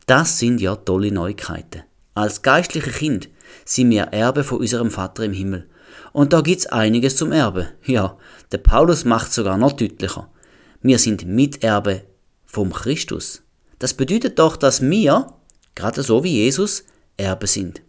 [0.07, 1.83] das sind ja tolle Neuigkeiten.
[2.15, 3.29] Als geistliche Kind
[3.65, 5.69] sind wir Erbe von unserem Vater im Himmel.
[6.13, 7.69] Und da gibt's einiges zum Erbe.
[7.85, 8.19] Ja,
[8.51, 10.31] der Paulus macht sogar noch deutlicher.
[10.83, 12.03] Wir sind Miterbe
[12.45, 13.43] vom Christus.
[13.79, 15.33] Das bedeutet doch, dass wir,
[15.77, 16.85] gerade so wie Jesus,
[17.17, 17.83] Erbe sind.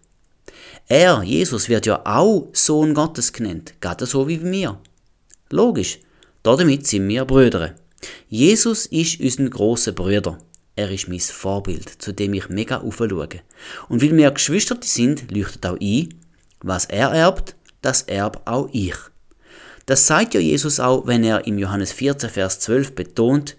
[0.92, 4.82] Er, Jesus, wird ja auch Sohn Gottes genannt, gerade so wie mir.
[5.52, 6.00] Logisch,
[6.42, 7.76] damit sind wir Brüder.
[8.28, 10.40] Jesus ist unser grosser Brüder.
[10.76, 13.30] Er ist mein Vorbild, zu dem ich mega aufschaue.
[13.88, 16.12] Und weil wir Geschwister sind, leuchtet auch ein,
[16.62, 18.96] was er erbt, das erb auch ich.
[19.86, 23.58] Das sagt ja Jesus auch, wenn er im Johannes 14, Vers 12 betont,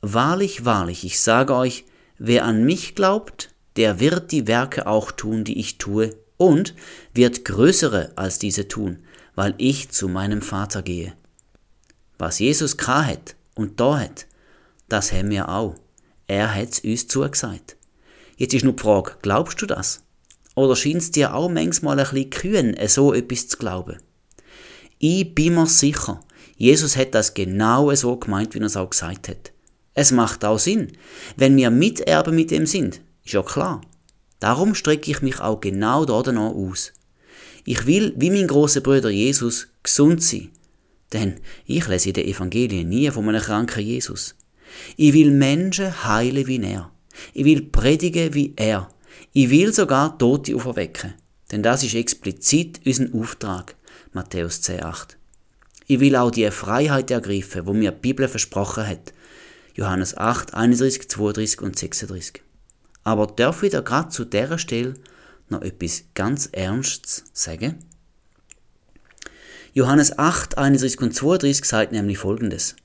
[0.00, 1.84] Wahrlich, wahrlich, ich sage euch,
[2.18, 6.74] wer an mich glaubt, der wird die Werke auch tun, die ich tue, und
[7.14, 8.98] wird größere als diese tun,
[9.34, 11.12] weil ich zu meinem Vater gehe.
[12.18, 14.26] Was Jesus hat und da hat,
[14.88, 15.76] das haben wir auch.
[16.26, 17.76] Er hat's uns zugesagt.
[18.36, 20.02] Jetzt ist nur die Frage, glaubst du das?
[20.54, 23.98] Oder scheint es dir auch manchmal ein bisschen kühn, so etwas zu glauben?
[24.98, 26.20] Ich bin mir sicher,
[26.56, 29.52] Jesus hat das genau so gemeint, wie er es auch gesagt hat.
[29.94, 30.92] Es macht auch Sinn.
[31.36, 33.80] Wenn wir Miterben mit ihm sind, ist ja klar.
[34.42, 36.92] Darum strecke ich mich auch genau danach aus.
[37.64, 40.50] Ich will, wie mein großer Bruder Jesus, gesund sein,
[41.12, 44.34] Denn ich lese in den Evangelien nie von einem kranken Jesus.
[44.96, 46.90] Ich will Menschen heilen wie er.
[47.34, 48.88] Ich will predigen wie er.
[49.32, 51.14] Ich will sogar Tote auferwecken.
[51.52, 53.76] Denn das ist explizit unser Auftrag.
[54.12, 55.10] Matthäus 10,8.
[55.86, 59.12] Ich will auch die Freiheit ergreifen, wo mir die Bibel versprochen hat.
[59.74, 62.42] Johannes 8, 31, 32 und 36.
[63.04, 64.94] Aber darf ich da gerade zu dieser Stelle
[65.48, 67.78] noch etwas ganz Ernstes sagen?
[69.74, 72.76] Johannes 8, 31 und 32 sagt nämlich folgendes.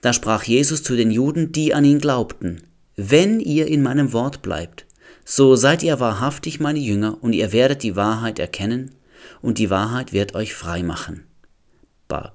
[0.00, 2.62] Da sprach Jesus zu den Juden, die an ihn glaubten,
[2.96, 4.86] wenn ihr in meinem Wort bleibt,
[5.24, 8.94] so seid ihr wahrhaftig meine Jünger und ihr werdet die Wahrheit erkennen
[9.40, 11.24] und die Wahrheit wird euch frei machen.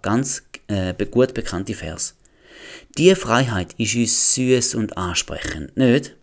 [0.02, 2.16] Ganz äh, gut bekannte Vers.
[2.98, 6.16] Die Freiheit ist uns süß und ansprechend, nicht?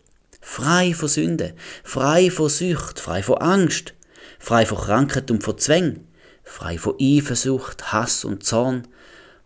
[0.47, 3.95] Frei von Sünde, frei von Sucht, frei von Angst,
[4.39, 6.01] frei von Krankheit und von Zwang,
[6.45, 8.87] frei von Eifersucht, Hass und Zorn.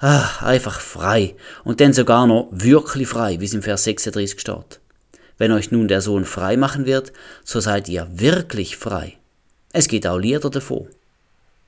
[0.01, 1.37] Ah, einfach frei.
[1.65, 4.81] Und dann sogar noch wirklich frei, wie es im Vers 36 steht.
[5.39, 7.13] Wenn euch nun der Sohn frei machen wird,
[7.45, 9.17] so seid ihr wirklich frei.
[9.73, 10.89] Es geht auch Lieder davon.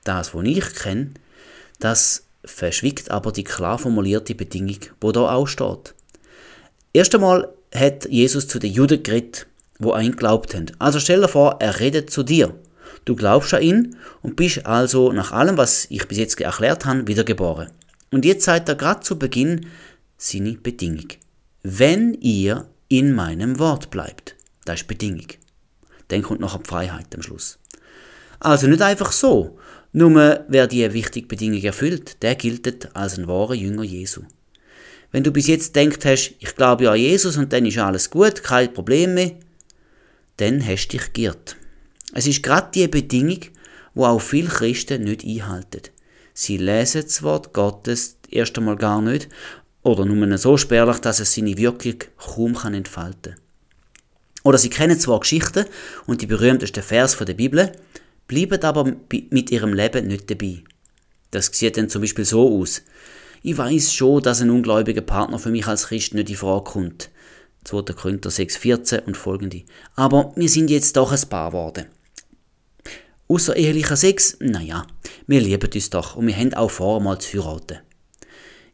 [0.03, 1.11] Das, was ich kenne,
[1.79, 5.93] das verschwiegt aber die klar formulierte Bedingung, wo da auch steht.
[6.93, 9.47] Erst einmal hat Jesus zu den Juden geredet,
[9.79, 10.67] wo an ihn glaubt haben.
[10.79, 12.53] Also stell dir vor, er redet zu dir.
[13.05, 17.07] Du glaubst an ihn und bist also nach allem, was ich bis jetzt erklärt habe,
[17.07, 17.69] wiedergeboren.
[18.11, 19.67] Und jetzt sagt er gerade zu Beginn
[20.17, 21.07] seine Bedingung.
[21.63, 24.35] Wenn ihr in meinem Wort bleibt.
[24.65, 25.27] Das ist Bedingung.
[26.09, 27.57] Dann kommt noch die Freiheit am Schluss.
[28.39, 29.57] Also nicht einfach so.
[29.93, 34.23] Nur wer diese wichtige Bedingung erfüllt, der gilt als ein wahrer Jünger Jesu.
[35.11, 38.09] Wenn du bis jetzt denkt hast, ich glaube ja an Jesus und dann ist alles
[38.09, 39.31] gut, kein Problem mehr,
[40.37, 41.57] dann hast du dich geirrt.
[42.13, 43.39] Es ist gerade die Bedingung,
[43.93, 45.81] wo auch viele Christen nicht einhalten.
[46.33, 49.27] Sie lesen das Wort Gottes erst einmal gar nicht
[49.83, 53.35] oder nur so spärlich, dass es seine Wirkung kaum kann entfalten
[54.43, 55.65] Oder sie kennen zwar Geschichten
[56.05, 57.71] und die berühmtesten Vers der Bibel,
[58.27, 60.63] bleiben aber mit ihrem Leben nicht dabei.
[61.31, 62.81] Das sieht dann zum Beispiel so aus.
[63.43, 67.09] Ich weiß schon, dass ein ungläubiger Partner für mich als Christ nicht in Frage kommt.
[67.63, 67.93] 2.
[67.93, 69.63] Korinther 6,14 und folgende.
[69.95, 71.85] Aber wir sind jetzt doch ein Paar geworden.
[73.27, 74.85] Außer ehelicher Sex, naja,
[75.25, 77.79] wir lieben uns doch und wir haben auch vor, mal zu heiraten.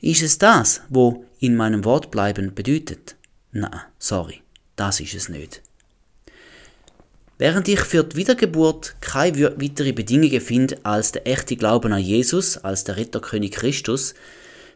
[0.02, 3.16] Ist es das, wo in meinem Wort bleiben bedeutet?
[3.52, 4.42] Na, sorry,
[4.76, 5.62] das ist es nicht.
[7.38, 12.58] Während ich für die Wiedergeburt keine weitere Bedingungen finde als der echte Glauben an Jesus,
[12.58, 14.16] als der Retterkönig Christus,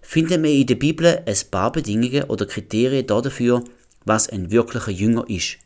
[0.02, 3.64] finden wir in der Bibel ein paar Bedingungen oder Kriterien dafür,
[4.06, 5.58] was ein wirklicher Jünger ist.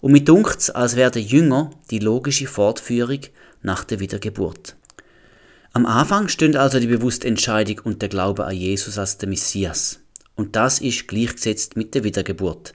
[0.00, 3.20] Und mir dunkt als wäre der Jünger die logische Fortführung
[3.62, 4.76] nach der Wiedergeburt.
[5.72, 9.98] Am Anfang stünde also die bewusste Entscheidung und der Glaube an Jesus als der Messias.
[10.36, 12.74] Und das ist gleichgesetzt mit der Wiedergeburt.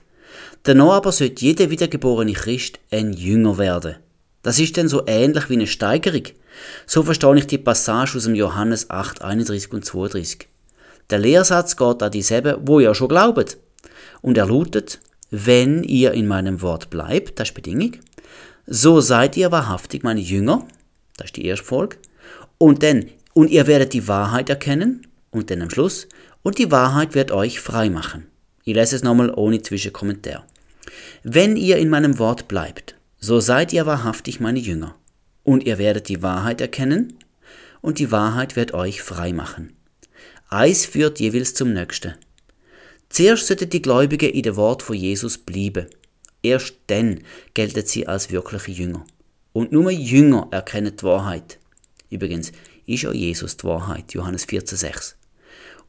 [0.64, 3.96] Danach aber sollte jeder wiedergeborene Christ ein Jünger werden.
[4.42, 6.24] Das ist dann so ähnlich wie eine Steigerung.
[6.86, 10.48] So verstehe ich die Passage aus dem Johannes 8, 31 und 32.
[11.10, 13.58] Der Lehrsatz geht an dieselbe, wo ihr schon glaubt.
[14.22, 17.96] Und er lautet, wenn ihr in meinem Wort bleibt, das ist Bedingung,
[18.66, 20.66] so seid ihr wahrhaftig meine Jünger,
[21.16, 21.96] das ist die erste Folge,
[22.58, 26.08] und dann, und ihr werdet die Wahrheit erkennen, und dann am Schluss,
[26.42, 28.26] und die Wahrheit wird euch frei machen.
[28.64, 30.44] Ich lese es nochmal ohne Zwischenkommentar.
[31.22, 34.94] Wenn ihr in meinem Wort bleibt, so seid ihr wahrhaftig meine Jünger,
[35.42, 37.18] und ihr werdet die Wahrheit erkennen,
[37.80, 39.72] und die Wahrheit wird euch frei machen.
[40.52, 42.16] Eis führt jeweils zum Nächsten.
[43.08, 45.86] Zuerst sollten die Gläubigen in dem Wort von Jesus bleiben.
[46.42, 47.20] Erst dann
[47.54, 49.04] gelten sie als wirkliche Jünger.
[49.52, 51.60] Und nur Jünger erkennen die Wahrheit.
[52.10, 52.50] Übrigens
[52.84, 55.14] ist ja Jesus die Wahrheit, Johannes 14,6.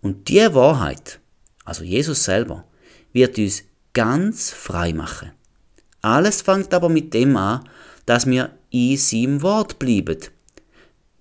[0.03, 1.19] Und die Wahrheit,
[1.65, 2.63] also Jesus selber,
[3.13, 5.31] wird uns ganz frei machen.
[6.03, 7.67] Alles fängt aber mit dem an,
[8.05, 10.19] dass wir in seinem Wort bleiben.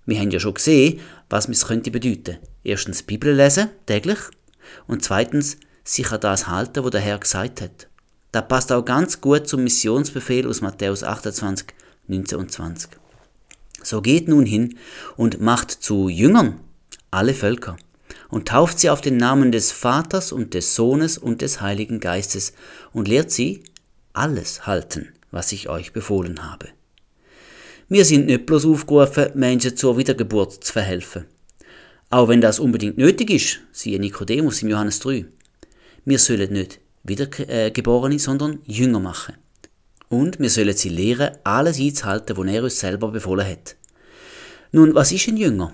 [0.05, 2.37] Wir haben ja schon gesehen, was es könnte bedeuten.
[2.63, 4.19] Erstens Bibel lesen, täglich,
[4.87, 7.87] und zweitens sich an das halten, was der Herr gesagt hat.
[8.31, 11.67] Das passt auch ganz gut zum Missionsbefehl aus Matthäus 28,
[12.07, 12.91] 19 und 20.
[13.83, 14.77] So geht nun hin
[15.17, 16.59] und macht zu Jüngern
[17.09, 17.77] alle Völker
[18.29, 22.53] und tauft sie auf den Namen des Vaters und des Sohnes und des Heiligen Geistes
[22.93, 23.63] und lehrt sie
[24.13, 26.67] alles halten, was ich euch befohlen habe.
[27.89, 31.25] Wir sind nicht bloß aufgerufen, Menschen zur Wiedergeburt zu verhelfen.
[32.11, 35.25] Auch wenn das unbedingt nötig ist, siehe Nikodemus im Johannes 3.
[36.03, 39.35] Wir sollen nicht Wiedergeborene, sondern Jünger machen.
[40.09, 43.77] Und wir sollen sie lehren, alles einzuhalten, was er uns selber befohlen hat.
[44.73, 45.73] Nun, was ist ein Jünger?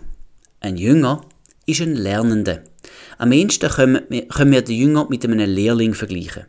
[0.60, 1.22] Ein Jünger
[1.66, 2.62] ist ein Lernender.
[3.18, 6.46] Am ehesten können wir, den Jünger mit einem Lehrling vergleichen.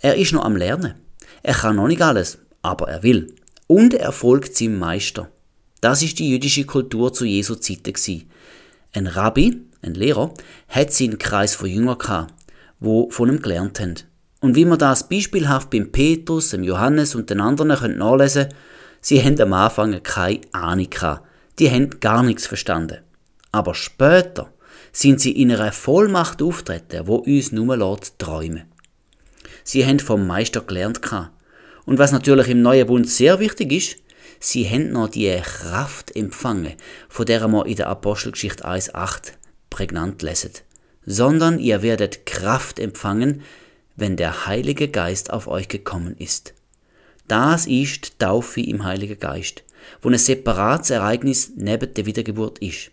[0.00, 0.94] Er ist noch am Lernen.
[1.42, 3.34] Er kann noch nicht alles, aber er will.
[3.66, 5.30] Und er folgt seinem Meister.
[5.82, 7.92] Das ist die jüdische Kultur zu Jesu Zeiten.
[8.92, 10.34] Ein Rabbi, ein Lehrer,
[10.68, 12.34] hat seinen Kreis von Jüngern gehabt,
[12.80, 13.94] wo von ihm gelernt haben.
[14.40, 18.48] Und wie man das beispielhaft beim Petrus, dem Johannes und den anderen können nachlesen
[19.00, 21.26] sie haben am Anfang keine Ahnung gehabt.
[21.58, 22.98] Die haben gar nichts verstanden.
[23.52, 24.52] Aber später
[24.92, 28.64] sind sie in einer Vollmacht auftreten, wo uns nur lässt träumen.
[29.62, 31.30] Sie haben vom Meister gelernt gehabt.
[31.84, 33.96] Und was natürlich im Neuen Bund sehr wichtig ist,
[34.40, 36.74] sie haben noch die Kraft empfangen,
[37.08, 39.32] von der wir in der Apostelgeschichte 1,8
[39.70, 40.52] prägnant lesen.
[41.06, 43.42] Sondern ihr werdet Kraft empfangen,
[43.96, 46.54] wenn der Heilige Geist auf euch gekommen ist.
[47.28, 49.62] Das ist die Taufe im Heiligen Geist,
[50.02, 52.90] wo ein separates Ereignis neben der Wiedergeburt ist.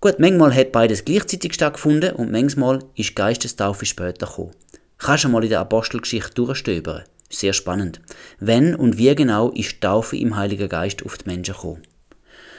[0.00, 4.52] Gut, manchmal hat beides gleichzeitig stattgefunden und manchmal ist Geistestaufe später gekommen.
[4.98, 7.04] Kannst du mal in der Apostelgeschichte durchstöbern.
[7.30, 8.00] Sehr spannend.
[8.40, 11.82] Wenn und wie genau ist Taufe im Heiligen Geist auf die Menschen gekommen?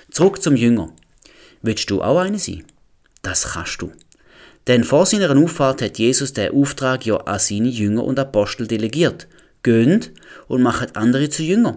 [0.10, 0.94] Zurück zum Jünger.
[1.62, 2.64] Willst du auch einer sein?
[3.22, 3.92] Das kannst du.
[4.68, 9.28] Denn vor seiner Auffahrt hat Jesus den Auftrag ja an seine Jünger und Apostel delegiert.
[9.64, 10.12] Gönnt
[10.48, 11.76] und macht andere zu Jünger,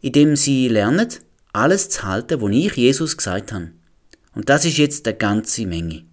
[0.00, 1.08] indem sie lernen,
[1.52, 3.72] alles zu halten, was ich Jesus gesagt habe.
[4.34, 6.04] Und das ist jetzt eine ganze Menge.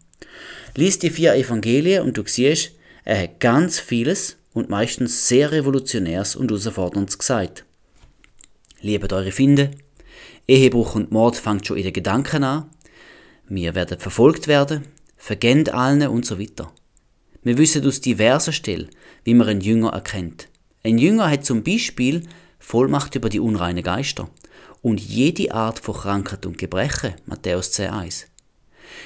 [0.76, 2.72] Lies die vier Evangelien und du siehst,
[3.04, 7.64] er hat ganz vieles und meistens sehr Revolutionäres und herausforderndes gesagt.
[8.82, 9.72] Liebet eure Finde,
[10.48, 12.70] Ehebruch und Mord fängt schon in den Gedanken an,
[13.48, 14.86] wir werden verfolgt werden,
[15.16, 16.72] vergennt allen und so weiter.
[17.44, 18.90] Wir wissen aus diversen Stellen,
[19.24, 20.50] wie man einen Jünger erkennt.
[20.84, 22.24] Ein Jünger hat zum Beispiel
[22.60, 24.30] Vollmacht über die unreinen Geister
[24.82, 28.26] und jede Art von Krankheit und Gebrechen, Matthäus 10,1.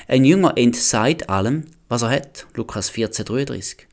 [0.07, 3.90] Ein Jünger entseit allem, was er hat, Lukas 14,33.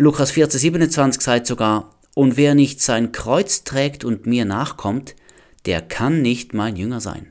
[0.00, 5.14] Lukas 14,27 sagt sogar, und wer nicht sein Kreuz trägt und mir nachkommt,
[5.66, 7.26] der kann nicht mein Jünger sein.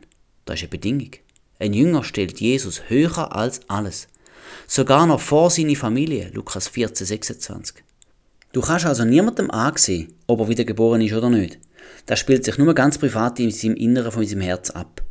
[0.46, 1.10] Das ist eine Bedingung.
[1.58, 4.08] Ein Jünger stellt Jesus höher als alles.
[4.68, 7.78] Sogar noch vor seine Familie, Lukas 14, 26.
[8.52, 11.58] Du kannst also niemandem ansehen, ob er wiedergeboren ist oder nicht.
[12.06, 15.02] Das spielt sich nur ganz privat in seinem Inneren von seinem Herz ab.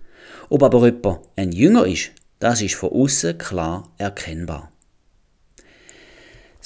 [0.48, 4.70] Ob aber jemand ein Jünger ist, das ist von außen klar erkennbar.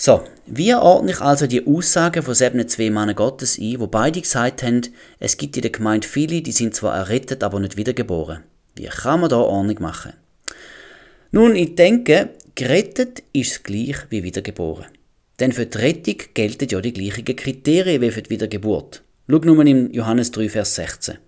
[0.04, 4.20] So, wie ordne ich also die Aussagen von sieben zwei Männern Gottes ein, wo beide
[4.20, 4.80] gesagt haben,
[5.20, 8.42] es gibt in der Gemeinde viele, die sind zwar errettet, aber nicht wiedergeboren.
[8.74, 10.14] Wie kann man da Ordnung machen?
[11.30, 14.86] Nun, ich denke, gerettet ist gleich wie wiedergeboren.
[15.38, 19.04] Denn für die Rettung gelten ja die gleichen Kriterien wie für die Wiedergeburt.
[19.30, 21.18] Schau nur in Johannes 3, Vers 16.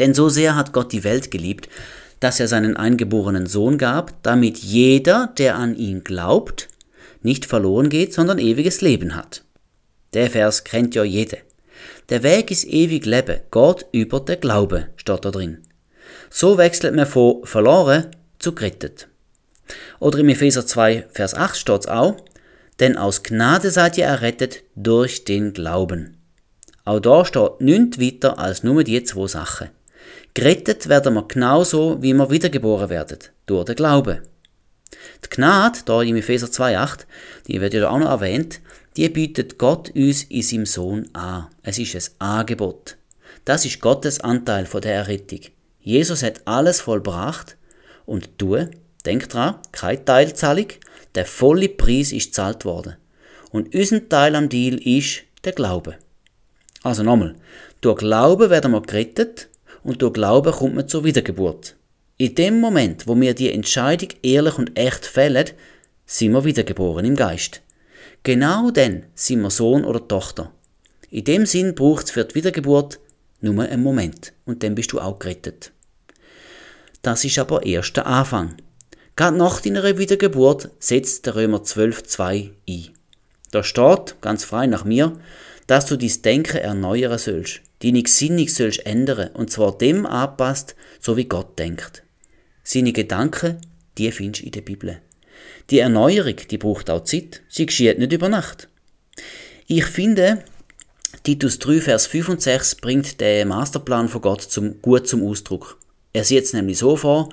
[0.00, 1.68] Denn so sehr hat Gott die Welt geliebt,
[2.18, 6.68] dass er seinen eingeborenen Sohn gab, damit jeder, der an ihn glaubt,
[7.24, 9.42] nicht verloren geht, sondern ewiges Leben hat.
[10.14, 11.38] Der Vers kennt ja jeder.
[12.08, 15.62] Der Weg ist ewig Leben, Gott über der Glaube, steht da drin.
[16.30, 18.08] So wechselt man von verloren
[18.38, 19.08] zu gerettet.
[20.00, 22.16] Oder im Epheser 2, Vers 8 steht auch,
[22.80, 26.16] denn aus Gnade seid ihr errettet durch den Glauben.
[26.84, 29.70] Auch da steht nichts weiter als nur die zwei Sachen.
[30.34, 34.20] Gerettet werden wir genauso, wie wir wiedergeboren werden, durch den Glauben.
[35.24, 37.06] Die Gnade, da im Epheser 2,8,
[37.46, 38.60] die wird ja auch noch erwähnt,
[38.96, 41.48] die bietet Gott uns in seinem Sohn an.
[41.62, 42.96] Es ist ein Angebot.
[43.44, 45.40] Das ist Gottes Anteil von der Errettung.
[45.80, 47.56] Jesus hat alles vollbracht
[48.06, 48.68] und du,
[49.04, 50.66] denk dran, keine Teilzahlung,
[51.14, 52.96] der volle Preis ist gezahlt worden.
[53.50, 55.96] Und unser Teil am Deal ist der Glaube.
[56.82, 57.34] Also nochmal,
[57.80, 59.48] durch Glaube werden wir gerettet
[59.82, 61.76] und durch Glaube kommt man zur Wiedergeburt.
[62.22, 65.50] In dem Moment, wo wir die Entscheidung ehrlich und echt fällen,
[66.06, 67.62] sind wir wiedergeboren im Geist.
[68.22, 70.52] Genau dann sind wir Sohn oder Tochter.
[71.10, 73.00] In dem Sinn braucht es für die Wiedergeburt
[73.40, 75.72] nur einen Moment und dann bist du auch gerettet.
[77.02, 78.54] Das ist aber erst der Anfang.
[79.16, 82.90] Gerade nach deiner Wiedergeburt setzt der Römer 12,2 ein.
[83.50, 85.18] Da steht, ganz frei nach mir,
[85.66, 91.16] dass du dein Denken erneuern sollst, deine Gesinnung sollst ändern, und zwar dem anpasst, so
[91.16, 92.04] wie Gott denkt.
[92.72, 93.58] Seine Gedanken,
[93.98, 94.98] die findest du in der Bibel.
[95.68, 98.68] Die Erneuerung, die braucht auch Zeit, sie geschieht nicht über Nacht.
[99.66, 100.42] Ich finde,
[101.22, 105.76] Titus 3, Vers 5 und 6 bringt den Masterplan von Gott zum, gut zum Ausdruck.
[106.14, 107.28] Er sieht es nämlich so vor,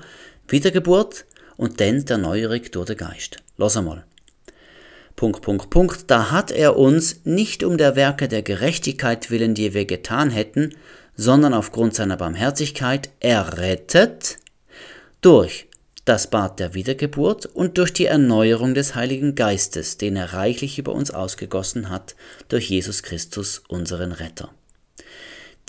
[0.49, 1.23] Wiedergeburt
[1.55, 3.37] und dann die Erneuerung durch den Geist.
[3.55, 4.03] Los einmal.
[5.15, 6.11] Punkt, Punkt, Punkt.
[6.11, 10.75] Da hat er uns nicht um der Werke der Gerechtigkeit willen, die wir getan hätten,
[11.15, 14.38] sondern aufgrund seiner Barmherzigkeit errettet
[15.21, 15.67] durch
[16.05, 20.93] das Bad der Wiedergeburt und durch die Erneuerung des Heiligen Geistes, den er reichlich über
[20.93, 22.15] uns ausgegossen hat
[22.47, 24.49] durch Jesus Christus, unseren Retter.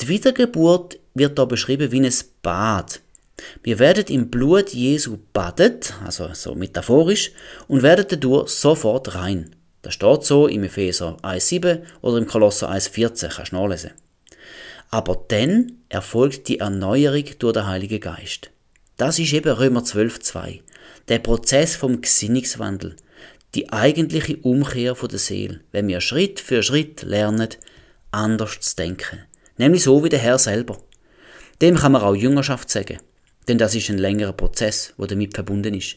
[0.01, 3.01] Die Wiedergeburt wird da beschrieben wie ein Bad.
[3.63, 7.33] Wir werden im Blut Jesu badet, also so metaphorisch,
[7.69, 9.55] und werden dadurch sofort rein.
[9.83, 13.91] Das steht so im Epheser 1,7 oder im Kolosser 1,14, kannst du nachlesen.
[14.91, 18.51] Aber dann erfolgt die Erneuerung durch den Heiligen Geist.
[19.01, 20.61] Das ist eben Römer 12,2.
[21.09, 22.97] Der Prozess vom Gesinnungswandel.
[23.55, 27.49] Die eigentliche Umkehr von der Seele, wenn wir Schritt für Schritt lernen,
[28.11, 29.21] anders zu denken.
[29.57, 30.83] Nämlich so wie der Herr selber.
[31.63, 32.99] Dem kann man auch Jüngerschaft sagen.
[33.49, 35.97] Denn das ist ein längerer Prozess, der damit verbunden ist.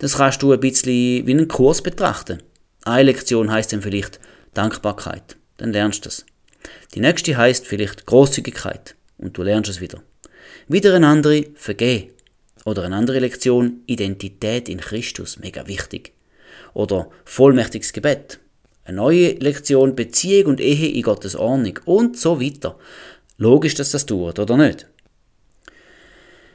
[0.00, 2.42] Das kannst du ein bisschen wie einen Kurs betrachten.
[2.82, 4.18] Eine Lektion heißt dann vielleicht
[4.54, 5.36] Dankbarkeit.
[5.58, 6.26] Dann lernst du es.
[6.94, 8.96] Die nächste heißt vielleicht Großzügigkeit.
[9.18, 10.02] Und du lernst es wieder.
[10.66, 12.10] Wieder eine andere, Vergeh.
[12.64, 16.12] Oder eine andere Lektion, Identität in Christus, mega wichtig.
[16.72, 18.40] Oder vollmächtiges Gebet.
[18.84, 22.78] Eine neue Lektion, Beziehung und Ehe in Gottes Ordnung und so weiter.
[23.38, 24.86] Logisch, dass das tut, oder nicht?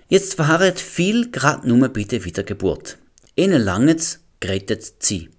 [0.07, 2.97] Jetzt verharren viel grad nur bei der Wiedergeburt.
[3.35, 5.29] Ihnen langt's, gerettet sie.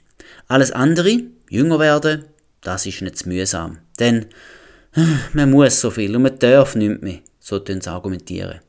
[0.47, 2.25] Alles andere, jünger werden,
[2.61, 3.79] das ist nicht mühsam.
[3.99, 4.27] Denn
[5.33, 8.61] man muss so viel und man darf nicht mehr, so argumentieren.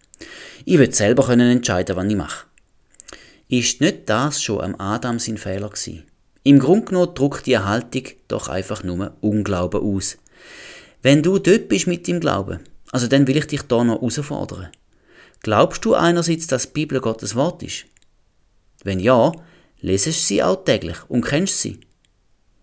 [0.66, 2.46] Ich will selber können entscheiden, was ich mache.
[3.50, 6.04] Ist nicht das schon am Adam sein Fehler gewesen?
[6.44, 10.18] Im Grunde genommen drückt die Haltung doch einfach nur Unglauben aus.
[11.02, 12.60] Wenn du dort bist mit dem Glauben,
[12.92, 14.70] also dann will ich dich da noch herausfordern.
[15.42, 17.86] Glaubst du einerseits, dass die Bibel Gottes Wort ist?
[18.84, 19.32] Wenn ja,
[19.80, 21.80] lesest du sie auch täglich und kennst sie?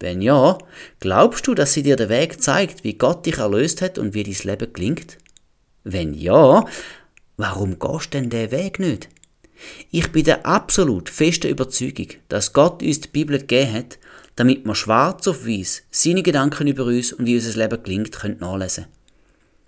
[0.00, 0.58] Wenn ja,
[1.00, 4.22] glaubst du, dass sie dir den Weg zeigt, wie Gott dich erlöst hat und wie
[4.22, 5.18] dein Leben gelingt?
[5.82, 6.64] Wenn ja,
[7.40, 9.08] Warum gehst denn der Weg nicht?
[9.92, 13.98] Ich bin der absolut festen Überzeugung, dass Gott uns die Bibel gegeben hat,
[14.34, 18.40] damit wir schwarz auf weiß seine Gedanken über uns und wie unser Leben gelingt, können
[18.40, 18.86] nachlesen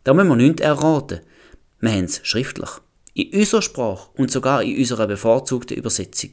[0.02, 1.20] Da müssen wir nichts erraten.
[1.78, 2.70] Wir haben es schriftlich.
[3.14, 6.30] In unserer Sprache und sogar in unserer bevorzugten Übersetzung.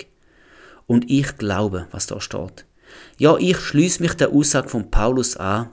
[0.88, 2.66] Und ich glaube, was da steht.
[3.20, 5.70] Ja, ich schließe mich der Aussage von Paulus an,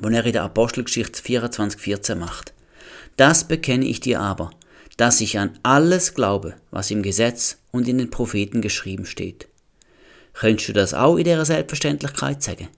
[0.00, 2.52] wo er in der Apostelgeschichte 24,14 macht.
[3.16, 4.50] Das bekenne ich dir aber,
[4.96, 9.48] dass ich an alles glaube, was im Gesetz und in den Propheten geschrieben steht.
[10.32, 12.68] Könntest du das auch in dieser Selbstverständlichkeit sagen?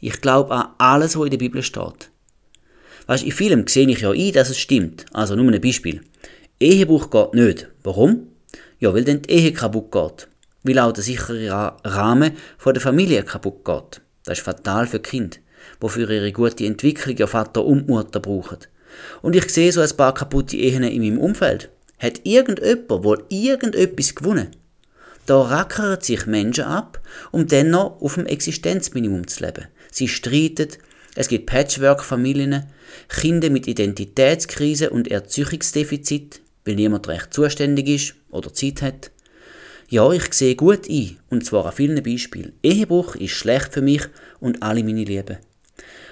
[0.00, 2.10] Ich glaube an alles, was in der Bibel steht.
[3.06, 5.04] Weißt, in vielem sehe ich ja ein, dass es stimmt.
[5.12, 6.00] Also nur ein Beispiel.
[6.60, 7.68] Ehebruch geht nicht.
[7.82, 8.28] Warum?
[8.78, 10.28] Ja, weil dann die Ehe kaputt geht.
[10.62, 14.00] Weil auch der sichere Rahmen von der Familie kaputt geht.
[14.24, 15.40] Das ist fatal für Kind,
[15.80, 18.58] wofür ihre gute Entwicklung ja Vater und Mutter brauchen.
[19.22, 21.70] Und ich sehe so ein paar kaputte Ehen in meinem Umfeld.
[21.98, 24.48] Hat irgendjemand wohl irgendetwas gewonnen?
[25.26, 29.66] Da rackern sich Menschen ab, um dann noch auf dem Existenzminimum zu leben.
[29.92, 30.68] Sie streiten,
[31.14, 32.64] es gibt Patchwork-Familien,
[33.08, 39.10] Kinder mit Identitätskrise und Erziehungsdefizit, weil niemand recht zuständig ist oder Zeit hat.
[39.88, 42.52] Ja, ich sehe gut ein, und zwar an vielen Beispielen.
[42.62, 44.02] Ehebruch ist schlecht für mich
[44.38, 45.38] und alle meine Lieben.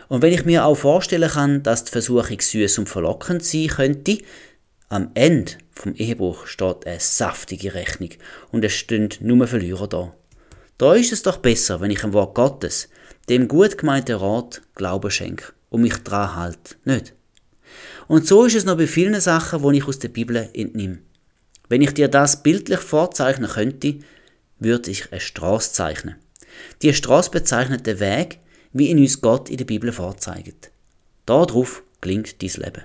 [0.09, 4.19] Und wenn ich mir auch vorstellen kann, dass die Versuchung süß und verlockend sein könnte,
[4.89, 8.11] am Ende vom Ehebruch steht eine saftige Rechnung
[8.51, 10.15] und es stehen nur Verlierer da.
[10.79, 12.89] Da ist es doch besser, wenn ich ein Wort Gottes,
[13.29, 17.15] dem gut gemeinten Rat, Glauben schenke und mich dran halte, nicht?
[18.07, 21.01] Und so ist es noch bei vielen Sachen, die ich aus der Bibel entnehme.
[21.69, 23.99] Wenn ich dir das bildlich vorzeichnen könnte,
[24.59, 26.17] würde ich eine Straße zeichnen.
[26.81, 28.39] Die Straße bezeichnet den Weg,
[28.73, 30.71] wie ihn uns Gott in der Bibel vorzeigt.
[31.27, 32.85] Darauf klingt dein Leben.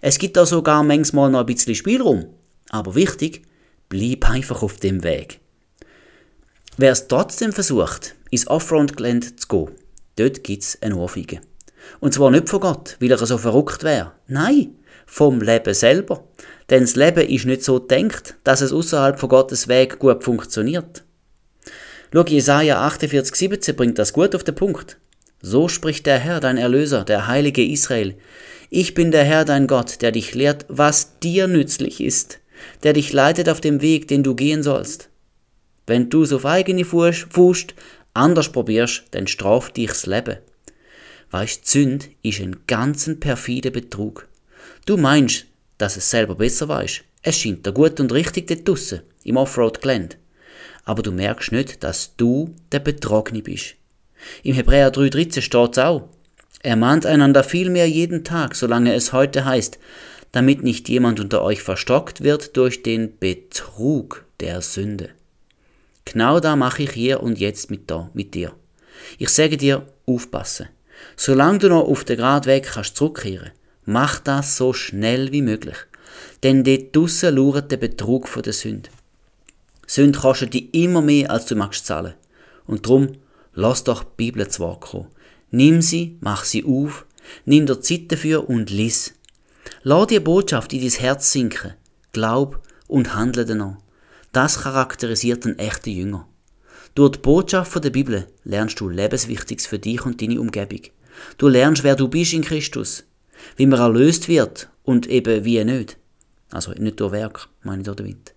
[0.00, 2.26] Es gibt da sogar manchmal noch ein bisschen Spielraum,
[2.70, 3.42] aber wichtig,
[3.88, 5.40] bleib einfach auf dem Weg.
[6.76, 9.70] Wer es trotzdem versucht, ins Offroad-Gelände zu gehen,
[10.16, 11.40] dort gibt es eine Ohrfeige.
[12.00, 14.12] Und zwar nicht von Gott, weil er so verrückt wäre.
[14.26, 14.74] Nein,
[15.06, 16.24] vom Leben selber.
[16.68, 21.04] Denn das Leben ist nicht so denkt, dass es außerhalb von Gottes Weg gut funktioniert.
[22.12, 24.98] Schau, Jesaja 48, 17 bringt das gut auf den Punkt.
[25.40, 28.16] So spricht der Herr, dein Erlöser, der Heilige Israel.
[28.70, 32.40] Ich bin der Herr, dein Gott, der dich lehrt, was dir nützlich ist,
[32.82, 35.10] der dich leitet auf dem Weg, den du gehen sollst.
[35.86, 37.74] Wenn du's auf eigene Fußt
[38.14, 40.38] anders probierst, dann straft dich's Leben.
[41.30, 44.26] Weißt, Zünd ist ein ganzen perfide Betrug.
[44.86, 45.46] Du meinst,
[45.78, 47.02] dass es selber besser weißt.
[47.22, 50.16] Es scheint dir gut und richtig dort draussen, im Offroad-Gelände.
[50.84, 53.74] Aber du merkst nicht, dass du der Betrogene bist.
[54.42, 56.08] Im Hebräer 3,13 steht es auch.
[56.62, 59.78] Er mahnt einander vielmehr jeden Tag, solange es heute heißt,
[60.32, 65.10] damit nicht jemand unter euch verstockt wird durch den Betrug der Sünde.
[66.04, 68.52] Genau da mache ich hier und jetzt mit, da, mit dir.
[69.18, 70.68] Ich sage dir, aufpassen.
[71.16, 73.50] Solange du noch auf den Grad weg kannst zurückkehren,
[73.84, 75.76] mach das so schnell wie möglich.
[76.42, 78.90] Denn dort draussen lauert der Betrug von der Sünde.
[79.86, 82.14] Sünde kostet dich immer mehr, als du magst zahlen.
[82.66, 83.12] Und drum,
[83.56, 85.08] lass doch die Bibel zu Wort kommen.
[85.50, 87.06] Nimm sie, mach sie auf,
[87.44, 89.14] nimm dir Zeit dafür und lies.
[89.82, 91.74] Lass die Botschaft in dein Herz sinken.
[92.12, 93.78] Glaub und handle danach.
[94.32, 96.28] Das charakterisiert einen echten Jünger.
[96.94, 100.82] Durch die Botschaft der Bibel lernst du Lebenswichtiges für dich und deine Umgebung.
[101.38, 103.04] Du lernst, wer du bist in Christus,
[103.56, 105.96] wie man erlöst wird und eben wie nicht.
[106.50, 108.35] Also nicht durch Werk, meine ich damit.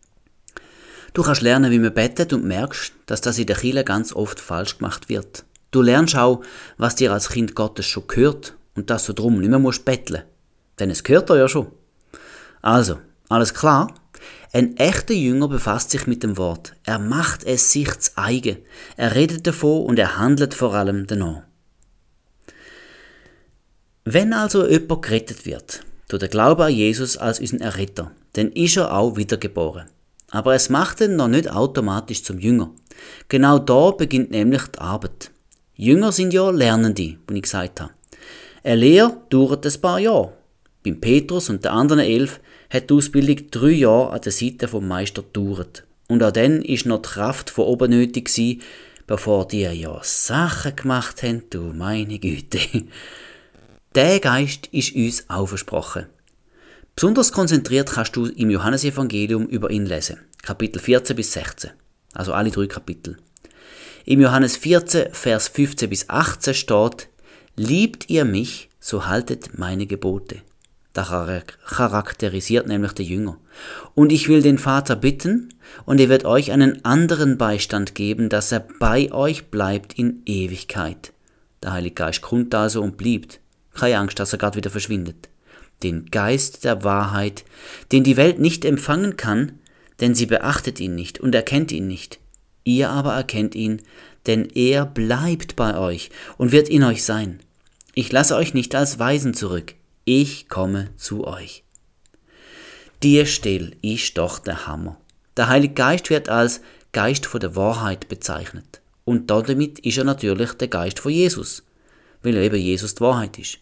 [1.13, 4.39] Du kannst lernen, wie man betet und merkst, dass das in der Kirche ganz oft
[4.39, 5.45] falsch gemacht wird.
[5.71, 6.41] Du lernst auch,
[6.77, 10.23] was dir als Kind Gottes schon gehört und dass du drum nicht mehr musst betteln.
[10.79, 11.67] Denn es gehört dir ja schon.
[12.61, 13.93] Also, alles klar?
[14.51, 16.73] Ein echter Jünger befasst sich mit dem Wort.
[16.83, 18.57] Er macht es sich zu eigen.
[18.97, 21.43] Er redet davon und er handelt vor allem danach.
[24.05, 28.77] Wenn also jemand gerettet wird, durch den Glauben an Jesus als unseren Erretter, dann ist
[28.77, 29.87] er auch wiedergeboren.
[30.31, 32.71] Aber es macht ihn noch nicht automatisch zum Jünger.
[33.27, 35.31] Genau da beginnt nämlich die Arbeit.
[35.75, 37.91] Jünger sind ja Lernende, wie ich gesagt habe.
[38.63, 40.33] Eine Lehre dauert ein paar Jahre.
[40.83, 44.87] Beim Petrus und den anderen elf hat die Ausbildung drei Jahre an der Seite vom
[44.87, 45.85] Meister gedauert.
[46.07, 48.61] Und auch dann ist noch die Kraft von oben nötig gewesen,
[49.07, 52.59] bevor die ja Sachen gemacht haben, du meine Güte.
[53.95, 56.05] Der Geist ist uns auch versprochen.
[56.99, 60.17] Besonders konzentriert kannst du im Johannesevangelium über ihn lesen.
[60.41, 61.69] Kapitel 14 bis 16.
[62.11, 63.15] Also alle drei Kapitel.
[64.03, 67.07] Im Johannes 14, Vers 15 bis 18 steht,
[67.55, 70.41] Liebt ihr mich, so haltet meine Gebote.
[70.91, 73.37] Da charakterisiert nämlich der Jünger.
[73.95, 75.53] Und ich will den Vater bitten,
[75.85, 81.13] und er wird euch einen anderen Beistand geben, dass er bei euch bleibt in Ewigkeit.
[81.63, 83.39] Der Heilige Geist kommt also und blieb.
[83.73, 85.29] Keine Angst, dass er gerade wieder verschwindet.
[85.83, 87.45] Den Geist der Wahrheit,
[87.91, 89.53] den die Welt nicht empfangen kann,
[89.99, 92.19] denn sie beachtet ihn nicht und erkennt ihn nicht.
[92.63, 93.81] Ihr aber erkennt ihn,
[94.27, 97.39] denn er bleibt bei euch und wird in euch sein.
[97.95, 99.73] Ich lasse euch nicht als Weisen zurück,
[100.05, 101.63] ich komme zu euch.
[103.01, 104.97] Die Stelle ist doch der Hammer.
[105.37, 106.61] Der Heilige Geist wird als
[106.91, 108.81] Geist von der Wahrheit bezeichnet.
[109.05, 111.63] Und damit ist er natürlich der Geist von Jesus,
[112.21, 113.59] weil er eben Jesus die Wahrheit ist.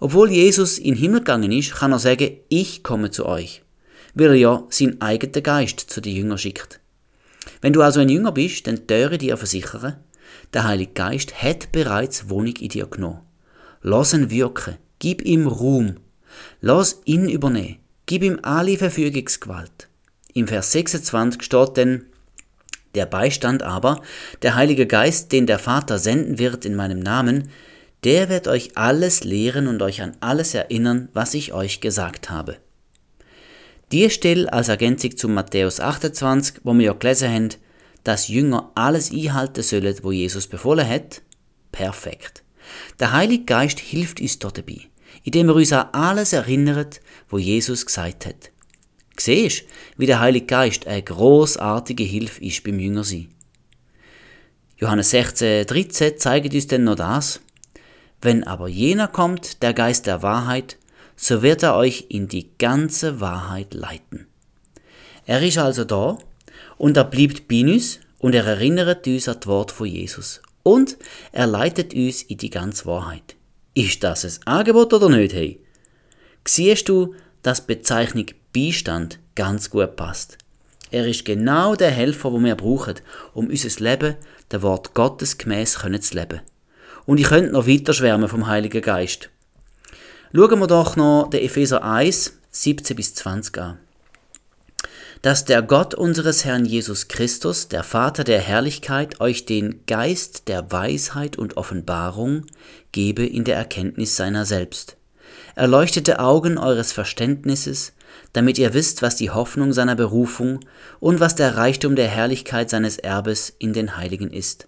[0.00, 3.62] Obwohl Jesus in den Himmel gegangen ist, kann er sagen, ich komme zu euch,
[4.14, 6.80] weil er ja seinen eigenen Geist zu den Jüngern schickt.
[7.60, 9.96] Wenn du also ein Jünger bist, dann töre dir versichern,
[10.52, 13.20] der Heilige Geist hat bereits Wohnung in dir genommen.
[13.82, 15.96] Lass ihn wirken, gib ihm Ruhm,
[16.60, 19.88] lass ihn übernehmen, gib ihm alle Verfügungsgewalt.
[20.32, 22.06] Im Vers 26 steht denn,
[22.94, 24.00] der Beistand aber,
[24.42, 27.50] der Heilige Geist, den der Vater senden wird in meinem Namen,
[28.04, 32.58] der wird euch alles lehren und euch an alles erinnern, was ich euch gesagt habe.
[33.92, 37.48] Die Stelle als Ergänzung zu Matthäus 28, wo wir ja gelesen haben,
[38.02, 41.22] dass Jünger alles einhalten sollen, wo Jesus befohlen hat,
[41.72, 42.42] perfekt.
[43.00, 44.80] Der Heilige Geist hilft uns dort dabei,
[45.22, 48.50] indem er uns an alles erinnert, wo Jesus gesagt hat.
[49.16, 49.64] Siehst,
[49.96, 53.28] wie der Heilige Geist eine großartige Hilfe ist beim Jüngersein.
[54.76, 57.40] Johannes 16, 13 zeigt uns denn noch das.
[58.24, 60.78] Wenn aber jener kommt, der Geist der Wahrheit,
[61.14, 64.26] so wird er euch in die ganze Wahrheit leiten.
[65.26, 66.16] Er ist also da
[66.78, 70.40] und er bleibt bei uns und er erinnert uns an das Wort von Jesus.
[70.62, 70.96] Und
[71.32, 73.36] er leitet uns in die ganze Wahrheit.
[73.74, 75.60] Ist das ein Angebot oder nicht, hey?
[76.46, 80.38] Siehst du, dass Bezeichnung Beistand ganz gut passt?
[80.90, 82.94] Er ist genau der Helfer, wo wir brauchen,
[83.34, 84.16] um unser Leben,
[84.50, 86.40] der Wort Gottes gemäß zu leben.
[87.06, 89.30] Und ich könnte noch weiter schwärmen vom Heiligen Geist.
[90.34, 93.78] Schauen wir doch noch den Epheser 1, 17 bis 20 an.
[95.22, 100.70] Dass der Gott unseres Herrn Jesus Christus, der Vater der Herrlichkeit, euch den Geist der
[100.72, 102.46] Weisheit und Offenbarung
[102.92, 104.96] gebe in der Erkenntnis seiner selbst.
[105.54, 107.92] Erleuchtete Augen eures Verständnisses,
[108.32, 110.60] damit ihr wisst, was die Hoffnung seiner Berufung
[111.00, 114.66] und was der Reichtum der Herrlichkeit seines Erbes in den Heiligen ist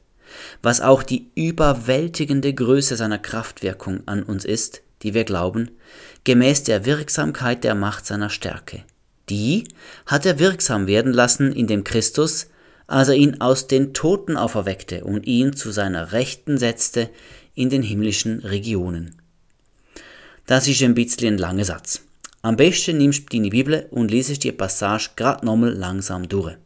[0.62, 5.70] was auch die überwältigende Größe seiner Kraftwirkung an uns ist, die wir glauben,
[6.24, 8.84] gemäß der Wirksamkeit der Macht seiner Stärke.
[9.28, 9.64] Die
[10.06, 12.48] hat er wirksam werden lassen in dem Christus,
[12.86, 17.10] als er ihn aus den Toten auferweckte und ihn zu seiner Rechten setzte
[17.54, 19.16] in den himmlischen Regionen.
[20.46, 22.02] Das ist ein bisschen ein langer Satz.
[22.42, 26.56] Am besten nimmst du deine Bibel und liest die Passage grad nochmal langsam durch.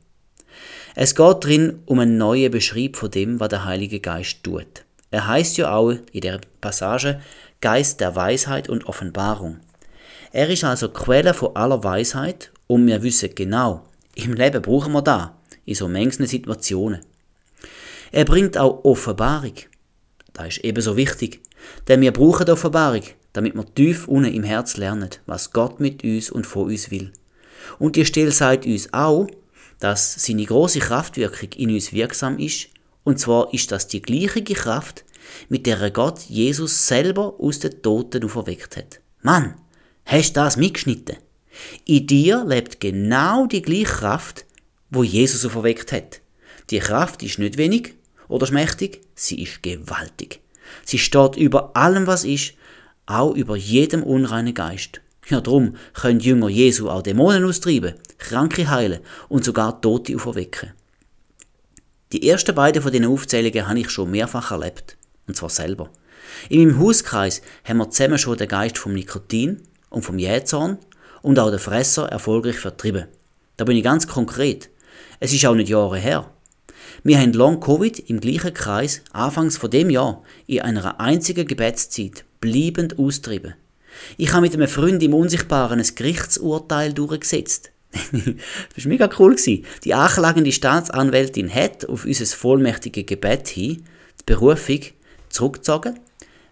[0.95, 4.85] Es geht drin um einen neuen Beschrieb von dem, was der Heilige Geist tut.
[5.11, 7.21] Er heißt ja auch in der Passage
[7.61, 9.59] Geist der Weisheit und Offenbarung.
[10.33, 13.85] Er ist also Quelle von aller Weisheit und wir wissen genau,
[14.15, 17.01] im Leben brauchen wir da, in so manchen Situationen.
[18.13, 19.55] Er bringt auch Offenbarung.
[20.33, 21.41] Das ist ebenso wichtig,
[21.89, 26.03] denn wir brauchen die Offenbarung, damit wir tief unten im Herz lernen, was Gott mit
[26.03, 27.13] uns und von uns will.
[27.79, 29.27] Und die Stelle sagt uns auch,
[29.81, 32.69] dass seine große Kraftwirkung in uns wirksam ist,
[33.03, 35.05] und zwar ist das die gleiche Kraft,
[35.49, 39.01] mit der Gott Jesus selber aus den Toten auferweckt hat.
[39.23, 39.55] Mann,
[40.05, 41.17] hast du das mitgeschnitten?
[41.85, 44.45] In dir lebt genau die gleiche Kraft,
[44.91, 46.21] wo Jesus auferweckt hat.
[46.71, 47.95] Die Kraft ist nicht wenig
[48.29, 50.41] oder schmächtig, sie ist gewaltig.
[50.85, 52.55] Sie steht über allem, was ist,
[53.07, 55.01] auch über jedem unreinen Geist.
[55.31, 60.73] Ja, drum können Jünger Jesu auch Dämonen austreiben, Kranke heilen und sogar Tote auferwecken.
[62.13, 64.97] Die ersten beiden von diesen Aufzählungen habe ich schon mehrfach erlebt.
[65.29, 65.89] Und zwar selber.
[66.49, 70.79] In meinem Hauskreis haben wir zusammen schon den Geist vom Nikotin und vom Jähzorn
[71.23, 73.07] und auch den Fresser erfolgreich vertrieben.
[73.57, 74.69] Da bin ich ganz konkret.
[75.21, 76.29] Es ist auch nicht Jahre her.
[77.05, 82.25] Wir haben Long Covid im gleichen Kreis anfangs von dem Jahr in einer einzigen Gebetszeit
[82.41, 83.55] bleibend austrieben.
[84.17, 87.71] Ich habe mit einem Freund im Unsichtbaren ein Gerichtsurteil durchgesetzt.
[87.93, 89.37] das war mega cool.
[89.85, 93.85] Die anklagende Staatsanwältin hat auf unser vollmächtige Gebet hin
[94.21, 94.81] die Berufung
[95.29, 95.99] zurückgezogen.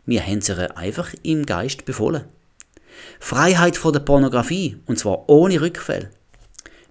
[0.07, 2.25] Wir haben sie einfach im Geist befohlen.
[3.21, 6.11] Freiheit von der Pornografie, und zwar ohne Rückfall.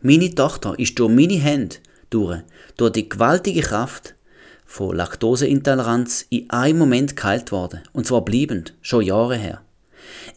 [0.01, 1.77] Meine Tochter ist durch meine Hände
[2.09, 2.41] durch,
[2.77, 4.15] durch die gewaltige Kraft
[4.65, 9.61] von Laktoseintoleranz in einem Moment geheilt worden, und zwar bleibend, schon Jahre her.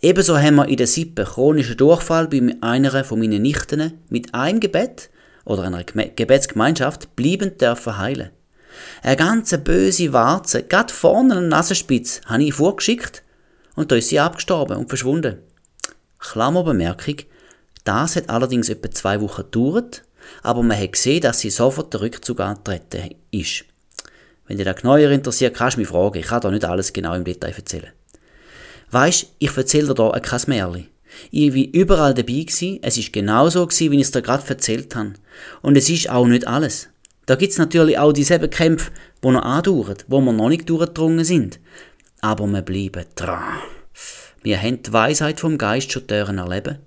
[0.02, 4.60] Ebenso haben wir in der Sippe chronischen Durchfall bei einer von meinen Nichten mit einem
[4.60, 5.10] Gebet
[5.44, 8.30] oder einer Gebetsgemeinschaft bleibend dürfen heilen.
[9.02, 13.22] Eine ganze böse Warze, gerade vorne an der Nasenspitze, habe ich vorgeschickt
[13.74, 15.38] und da ist sie abgestorben und verschwunden.
[16.18, 17.16] Klammerbemerkung,
[17.84, 20.02] das hat allerdings etwa zwei Wochen gedauert,
[20.42, 23.64] aber man hat gesehen, dass sie sofort der Rückzug angetreten ist.
[24.46, 26.18] Wenn dich das genauer interessiert, kannst du mich fragen.
[26.18, 27.92] Ich kann da nicht alles genau im Detail erzählen.
[28.90, 30.88] Weisst, ich erzähle dir hier kein Märchen.
[31.30, 32.78] Ich war überall dabei gewesen.
[32.82, 35.14] Es ist genauso gewesen, wie ich es dir gerade erzählt habe.
[35.62, 36.88] Und es ist auch nicht alles.
[37.26, 38.90] Da gibt es natürlich auch dieselben Kämpfe,
[39.22, 41.60] die noch andauern, wo wir noch nicht durchgedrungen sind.
[42.20, 43.58] Aber wir bleiben dran.
[44.42, 46.78] Wir haben die Weisheit vom Geist schon erleben,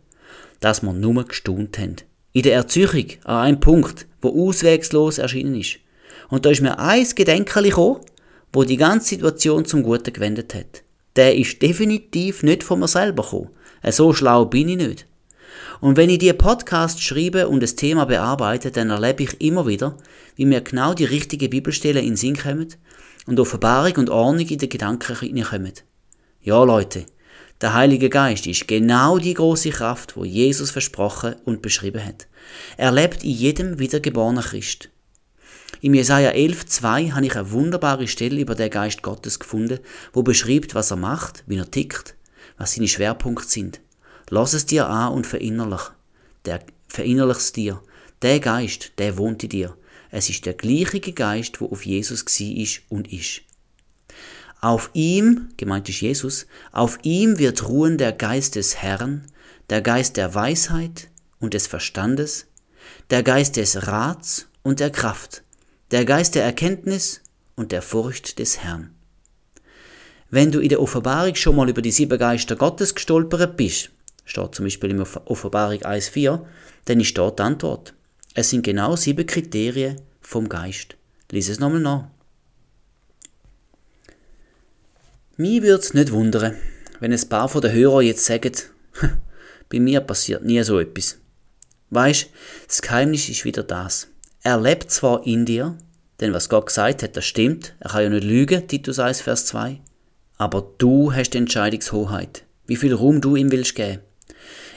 [0.60, 1.96] dass wir nur gestaunt haben.
[2.34, 5.78] In der Erzeugung an einem Punkt, wo auswegslos erschienen ist.
[6.30, 8.02] Und da ist mir ein Gedenken gekommen,
[8.52, 10.83] wo die ganze Situation zum Guten gewendet hat.
[11.16, 13.50] Der ist definitiv nicht von mir selber gekommen.
[13.90, 15.08] So schlau bin ich nicht.
[15.82, 19.98] Und wenn ich die Podcast schreibe und das Thema bearbeite, dann erlebe ich immer wieder,
[20.36, 22.74] wie mir genau die richtige Bibelstelle in den Sinn kommen
[23.28, 25.74] und Offenbarung und Ordnung in den Gedanken hineinkommen.
[26.42, 27.06] Ja, Leute,
[27.62, 32.28] der Heilige Geist ist genau die große Kraft, wo Jesus versprochen und beschrieben hat.
[32.78, 34.90] Er lebt in jedem wiedergeborenen Christ.
[35.84, 39.80] Im Jesaja 11,2 habe ich eine wunderbare Stelle über den Geist Gottes gefunden,
[40.14, 42.16] wo beschreibt, was er macht, wie er tickt,
[42.58, 43.82] was seine Schwerpunkte sind.
[44.30, 45.82] Lass es dir an und verinnerlich.
[46.46, 47.84] Der, verinnerlich es dir.
[48.22, 49.76] Der Geist, der wohnt in dir.
[50.10, 53.42] Es ist der gleiche Geist, wo auf Jesus ist und ist.
[54.62, 59.26] Auf ihm, gemeint ist Jesus, auf ihm wird ruhen der Geist des Herrn,
[59.70, 61.10] der Geist der Weisheit
[61.42, 62.46] und des Verstandes,
[63.10, 65.43] der Geist des Rats und der Kraft,
[65.94, 67.22] der Geist der Erkenntnis
[67.56, 68.96] und der Furcht des Herrn.
[70.32, 73.92] Wenn du in der Offenbarung schon mal über die sieben Geister Gottes gestolpert bist,
[74.26, 76.44] steht zum Beispiel in Offenbarung 1,4,
[76.86, 77.94] dann ist dort die Antwort.
[78.34, 80.96] Es sind genau sieben Kriterien vom Geist.
[81.30, 82.08] Lies es nochmal nach.
[85.38, 86.56] Mich würde nicht wundern,
[87.02, 88.54] wenn ein paar von den Hörern jetzt sagen,
[89.70, 91.20] bei mir passiert nie so etwas.
[91.92, 92.30] Weisst,
[92.68, 94.08] das Geheimnis ist wieder das.
[94.46, 95.78] Er lebt zwar in dir,
[96.20, 99.46] denn was Gott gesagt hat, das stimmt, er kann ja nicht lügen, Titus 1, Vers
[99.46, 99.80] 2,
[100.38, 104.02] aber du hast die Entscheidungshoheit, wie viel Ruhm du ihm willst geben.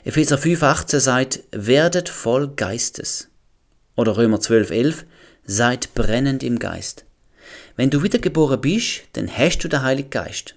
[0.05, 3.29] Epheser 5,18 sagt, werdet voll Geistes.
[3.97, 5.03] Oder Römer 12,11,
[5.45, 7.05] seid brennend im Geist.
[7.75, 10.55] Wenn du wiedergeboren bist, dann hast du den Heiligen Geist.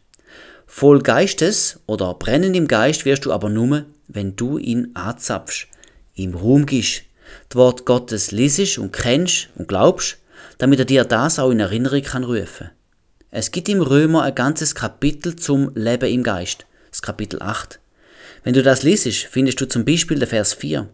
[0.68, 5.68] Voll Geistes oder brennend im Geist wirst du aber nur, wenn du ihn anzapfst,
[6.14, 7.06] ihm Ruhm gibst,
[7.50, 10.18] das Wort Gottes liest und kennst und glaubst,
[10.60, 12.70] damit er dir das auch in Erinnerung kann rufen.
[13.32, 17.80] Es gibt im Römer ein ganzes Kapitel zum Leben im Geist, das Kapitel 8.
[18.44, 20.88] Wenn du das liest, findest du zum Beispiel den Vers 4.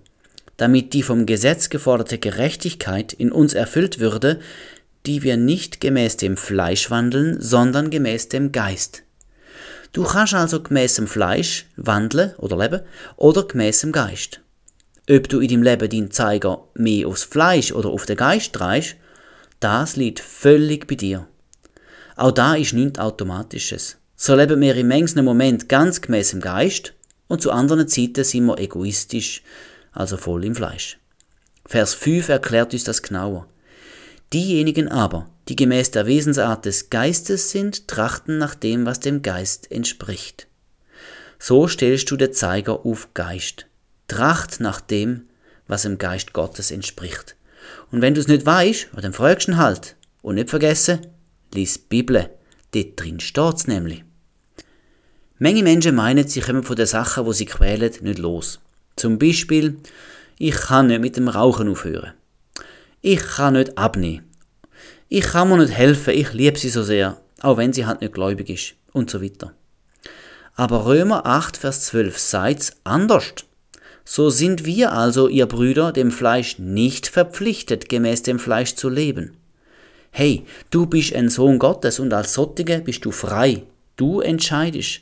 [0.58, 4.40] damit die vom Gesetz geforderte Gerechtigkeit in uns erfüllt würde,
[5.06, 9.04] die wir nicht gemäß dem Fleisch wandeln, sondern gemäß dem Geist.
[9.92, 12.82] Du kannst also gemäß dem Fleisch wandeln oder leben
[13.18, 14.40] oder gemäß dem Geist.
[15.08, 18.96] Ob du in deinem Leben deinen Zeiger mehr aufs Fleisch oder auf den Geist drehst,
[19.60, 21.28] das liegt völlig bei dir.
[22.16, 23.98] Auch da ist nichts Automatisches.
[24.16, 26.94] So leben wir im engsten Moment ganz gemäß dem Geist
[27.28, 29.44] und zu anderen Zeiten sind wir egoistisch,
[29.92, 30.98] also voll im Fleisch.
[31.66, 33.48] Vers 5 erklärt uns das genauer.
[34.34, 39.72] Diejenigen aber, die gemäß der Wesensart des Geistes sind, trachten nach dem, was dem Geist
[39.72, 40.48] entspricht.
[41.38, 43.68] So stellst du den Zeiger auf Geist.
[44.08, 45.28] Tracht nach dem,
[45.68, 47.36] was dem Geist Gottes entspricht.
[47.92, 49.96] Und wenn du es nicht weißt, dann fragst du ihn halt.
[50.22, 51.08] Und nicht vergessen,
[51.54, 52.30] lies Bibel.
[52.72, 54.04] Dort drin steht's nämlich.
[55.38, 58.60] Menge Menschen meinen, sie kommen von den Sachen, wo sie quälen, nicht los.
[58.96, 59.78] Zum Beispiel,
[60.38, 62.14] ich kann nicht mit dem Rauchen aufhören.
[63.02, 64.24] Ich kann nicht abnehmen.
[65.10, 68.14] Ich kann mir nicht helfen, ich liebe sie so sehr, auch wenn sie halt nicht
[68.14, 69.54] gläubig ist und so weiter.
[70.56, 73.34] Aber Römer 8, Vers 12 sagt anders.
[74.08, 79.36] So sind wir also, ihr Brüder, dem Fleisch nicht verpflichtet, gemäß dem Fleisch zu leben.
[80.12, 83.64] Hey, du bist ein Sohn Gottes und als Sottige bist du frei.
[83.98, 85.02] Du entscheidest.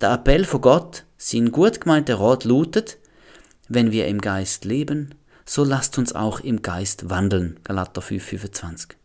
[0.00, 2.98] Der Appell von Gott, sein gut gemeinter Rat lautet,
[3.68, 5.14] wenn wir im Geist leben,
[5.44, 7.58] so lasst uns auch im Geist wandeln.
[7.64, 8.96] Galater 5, 25.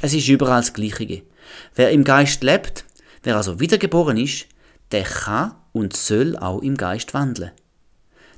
[0.00, 1.22] Es ist überall das Gleiche.
[1.74, 2.84] Wer im Geist lebt,
[3.24, 4.46] wer also wiedergeboren ist,
[4.92, 7.50] der kann und soll auch im Geist wandeln.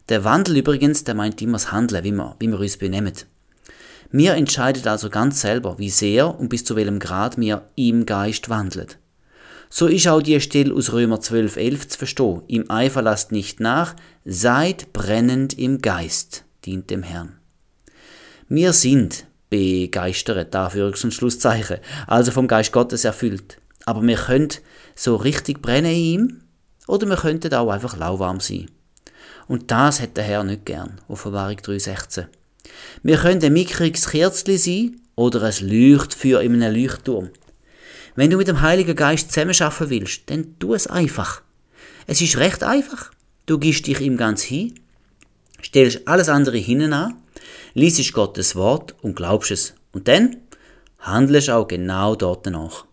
[0.08, 3.14] Der Wandel übrigens, der meint immer das Handeln, wie wir, wie wir uns benehmen.
[4.10, 8.48] Wir entscheiden also ganz selber, wie sehr und bis zu welchem Grad wir im Geist
[8.48, 8.88] wandeln.
[9.70, 12.42] So ist auch die Stelle aus Römer 12, 11 zu verstehen.
[12.46, 13.96] Im Eifer lasst nicht nach,
[14.26, 17.38] seid brennend im Geist dient dem Herrn.
[18.48, 23.58] Wir sind begeistert, dafür und Schlusszeichen, also vom Geist Gottes erfüllt.
[23.86, 24.48] Aber wir können
[24.94, 26.40] so richtig brennen in ihm
[26.86, 28.66] oder wir könnten auch einfach lauwarm sein.
[29.48, 32.26] Und das hat der Herr nicht gern, Offenbarung 3,16.
[33.02, 37.30] Wir können ein mickriges Kerzchen sein oder ein Leuchtfeuer in einem Leuchtturm.
[38.14, 41.42] Wenn du mit dem Heiligen Geist zusammenarbeiten willst, dann tu es einfach.
[42.06, 43.10] Es ist recht einfach.
[43.46, 44.74] Du gibst dich ihm ganz hin
[45.62, 47.14] stellst alles andere hinten an,
[47.74, 49.74] liest Gottes Wort und glaubst es.
[49.92, 50.36] Und dann
[50.98, 52.84] handelst auch genau dort danach.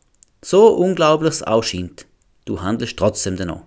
[0.43, 2.05] So unglaublich es auch scheint,
[2.45, 3.63] du handelst trotzdem danach.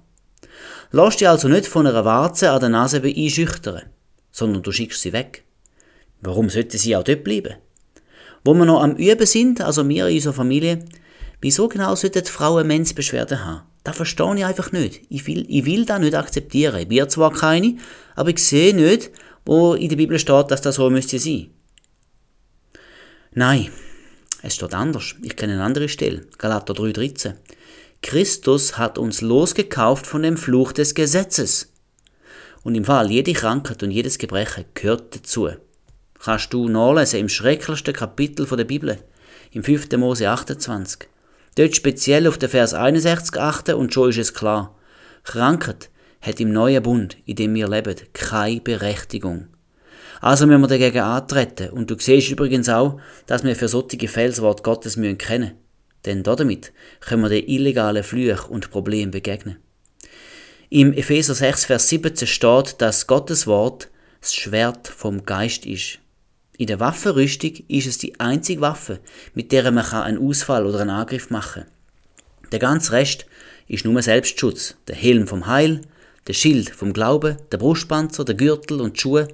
[0.95, 3.83] Lass dich also nicht von einer Warze an der Nase einschüchtern,
[4.31, 5.43] sondern du schickst sie weg.
[6.21, 7.55] Warum sollte sie auch dort bleiben?
[8.45, 10.85] Wo wir noch am Üben sind, also wir in unserer Familie,
[11.41, 13.63] wieso genau sollten Frauen Menzbeschwerden haben?
[13.85, 15.01] Das verstehe ich einfach nicht.
[15.09, 16.81] Ich will, ich will das nicht akzeptieren.
[16.81, 17.79] Ich bin zwar keine,
[18.15, 19.11] aber ich sehe nicht,
[19.47, 21.51] wo in der Bibel steht, dass das so müsste sein.
[23.33, 23.71] Nein,
[24.43, 25.15] es steht anders.
[25.23, 26.27] Ich kenne eine andere Stelle.
[26.37, 27.35] Galater 3,13.
[28.03, 31.73] Christus hat uns losgekauft von dem Fluch des Gesetzes.
[32.63, 35.49] Und im Fall, jede Krankheit und jedes Gebrechen gehört dazu.
[36.23, 38.99] Kannst du nachlesen im schrecklichsten Kapitel der Bibel,
[39.53, 39.91] im 5.
[39.97, 41.09] Mose 28.
[41.55, 44.77] Dort speziell auf den Vers 61 achten und schon ist es klar.
[45.25, 45.91] Krankheit
[46.21, 49.49] hat im neuen Bund, in dem wir leben, keine Berechtigung.
[50.21, 51.71] Also müssen wir dagegen antreten.
[51.71, 55.62] Und du siehst übrigens auch, dass wir für solche Felswort Gottes müssen kennen.
[56.05, 59.59] Denn damit können wir den illegalen Flüchen und Problemen begegnen.
[60.71, 63.89] Im Epheser 6, Vers 17 steht, dass Gottes Wort
[64.21, 65.99] das Schwert vom Geist ist.
[66.57, 69.01] In der Waffenrüstung ist es die einzige Waffe,
[69.35, 71.73] mit der man einen Ausfall oder einen Angriff machen kann.
[72.53, 73.27] Der ganze Rest
[73.69, 74.77] ist nur Selbstschutz.
[74.87, 75.81] Der Helm vom Heil,
[76.27, 79.29] der Schild vom Glauben, der Brustpanzer, der Gürtel und die Schuhe.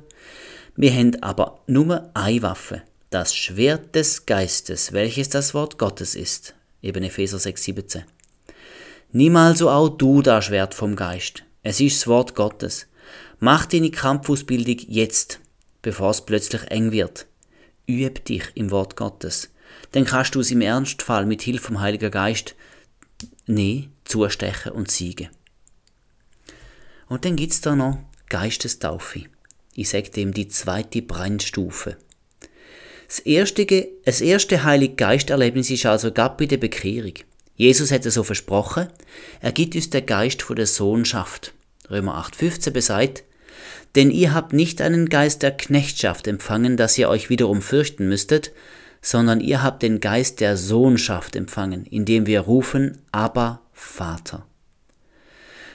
[0.76, 6.54] Wir haben aber nur eine Waffe, das Schwert des Geistes, welches das Wort Gottes ist.
[6.82, 8.04] Eben Epheser 6, 17.
[9.12, 11.44] Nimm also auch du das Schwert vom Geist.
[11.62, 12.86] Es ist das Wort Gottes.
[13.40, 15.40] Mach deine Kampfausbildung jetzt
[15.82, 17.26] bevor es plötzlich eng wird.
[17.88, 19.50] Üb dich im Wort Gottes.
[19.92, 22.54] Dann kannst du es im Ernstfall mit Hilfe vom Heiligen Geist
[23.46, 25.28] nee, zustechen und siegen.
[27.08, 27.98] Und dann gibt's da noch
[28.28, 29.24] Geistestaufe.
[29.74, 31.96] Ich sage dem die zweite Brennstufe.
[33.08, 37.14] Das erste, das erste Heilige Geisterlebnis ist also gab bei der Bekehrung.
[37.56, 38.88] Jesus hätte so versprochen,
[39.40, 41.54] er gibt uns den Geist von der Sohnschaft.
[41.90, 43.24] Römer 8,15 besagt,
[43.94, 48.52] denn ihr habt nicht einen Geist der Knechtschaft empfangen, dass ihr euch wiederum fürchten müsstet,
[49.00, 54.46] sondern ihr habt den Geist der Sohnschaft empfangen, indem wir rufen, aber Vater.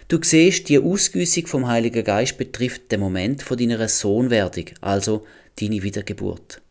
[0.08, 5.26] Du siehst, die Ausgüssung vom Heiligen Geist betrifft den Moment von deiner Sohnwerdung, also
[5.60, 6.63] deine Wiedergeburt.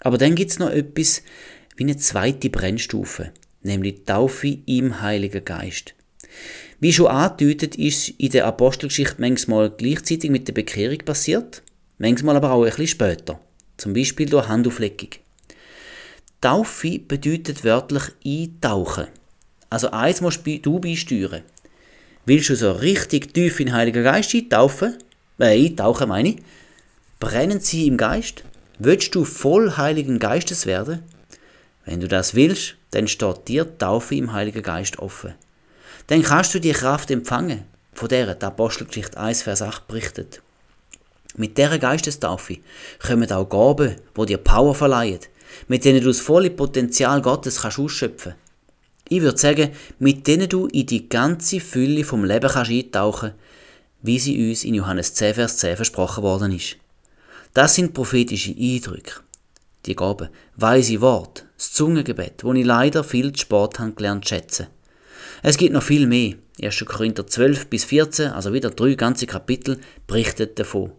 [0.00, 1.22] Aber dann gibt's noch etwas
[1.76, 3.32] wie eine zweite Brennstufe,
[3.62, 5.94] nämlich Taufe im Heiligen Geist.
[6.80, 11.62] Wie schon angedeutet, ist in der Apostelgeschichte manchmal gleichzeitig mit der Bekehrung passiert,
[11.98, 13.40] manchmal aber auch ein bisschen später,
[13.76, 15.10] zum Beispiel durch Handaufleckung.
[16.40, 19.06] Taufe bedeutet wörtlich eintauchen.
[19.70, 21.42] Also eins musst du beisteuern.
[22.26, 24.98] Willst du so richtig tief in den Heiligen Geist eintaufen?
[25.38, 26.36] Äh, eintauchen meine ich.
[27.20, 28.44] Brennen sie im Geist?
[28.78, 31.02] Willst du voll Heiligen Geistes werden?
[31.84, 35.34] Wenn du das willst, dann steht dir Taufe im Heiligen Geist offen.
[36.08, 37.64] Dann kannst du die Kraft empfangen,
[37.94, 40.42] von der die Apostelgeschichte 1, Vers 8 berichtet.
[41.36, 42.58] Mit dieser Geistestaufe
[43.04, 45.20] kommen auch Gaben, die dir Power verleihen,
[45.68, 48.34] mit denen du das volle Potenzial Gottes kannst ausschöpfen
[49.08, 53.32] Ich würde sagen, mit denen du in die ganze Fülle vom Leben kannst eintauchen
[54.02, 56.76] wie sie uns in Johannes 10, Vers 10 versprochen worden ist.
[57.56, 59.22] Das sind prophetische Eindrücke.
[59.86, 64.66] Die Gaben, weise Wort, das Zungengebet, wo ich leider viel zu spät habe gelernt schätzen.
[65.42, 66.34] Es gibt noch viel mehr.
[66.60, 66.84] 1.
[66.84, 70.92] Korinther 12 bis 14, also wieder drei ganze Kapitel, berichtet davon.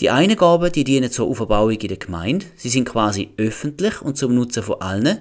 [0.00, 2.46] Die eine Gabe, die dienen zur Auferbauung in der Gemeinde.
[2.56, 5.20] Sie sind quasi öffentlich und zum Nutzen von allen,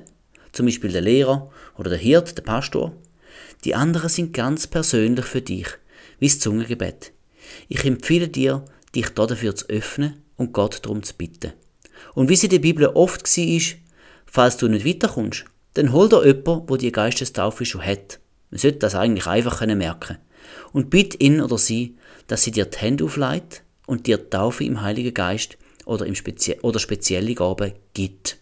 [0.51, 2.91] zum Beispiel der Lehrer oder der Hirt, der Pastor.
[3.65, 5.67] Die anderen sind ganz persönlich für dich,
[6.17, 7.11] wie das Zungengebet.
[7.69, 11.53] Ich empfehle dir, dich dafür zu öffnen und Gott darum zu bitten.
[12.13, 13.61] Und wie es in der Bibel oft war,
[14.25, 18.19] falls du nicht weiterkommst, dann hol dir jemanden, der die Geistestaufe schon hat.
[18.49, 20.17] Man sollte das eigentlich einfach merken.
[20.71, 24.81] Und bitte ihn oder sie, dass sie dir die Hände aufleitet und dir Taufe im
[24.81, 28.37] Heiligen Geist oder, im Spezie oder spezielle Gaben gibt.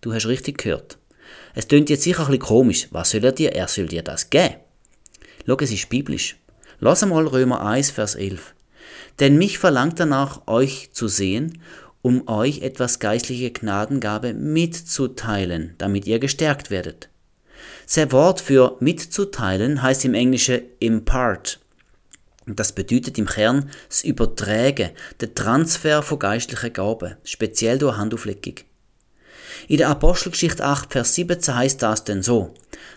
[0.00, 0.98] Du hast richtig gehört.
[1.54, 2.88] Es klingt jetzt sicher ein bisschen komisch.
[2.90, 3.52] Was soll er dir?
[3.52, 4.56] Er soll dir das geben.
[5.46, 6.36] Schau, es ist biblisch.
[6.80, 8.54] Lass einmal Römer 1, Vers 11.
[9.20, 11.60] Denn mich verlangt danach, euch zu sehen,
[12.02, 17.08] um euch etwas geistliche Gnadengabe mitzuteilen, damit ihr gestärkt werdet.
[17.86, 21.60] Sein Wort für mitzuteilen heißt im Englischen impart.
[22.46, 24.90] Das bedeutet im Kern das Übertragen,
[25.20, 28.54] der Transfer von geistlichen Gaben, speziell durch Handaufleckung.
[29.68, 32.52] In der Apostelgeschichte 8, Vers 17 heißt das denn so: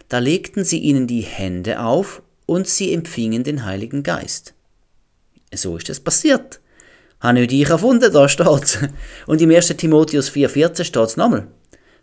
[0.10, 4.56] Da legten sie ihnen die Hände auf und sie empfingen den Heiligen Geist.
[5.56, 6.60] So ist es passiert.
[7.20, 8.80] Habe nicht ich erfunden, da steht's.
[9.26, 9.68] Und im 1.
[9.78, 11.48] Timotheus 4,14 steht's nochmal.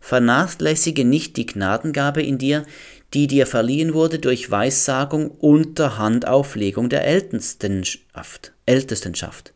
[0.00, 2.66] Vernachlässige nicht die Gnadengabe in dir,
[3.14, 8.52] die dir verliehen wurde durch Weissagung unter Handauflegung der Ältestenschaft.
[8.66, 9.52] Ältestenschaft.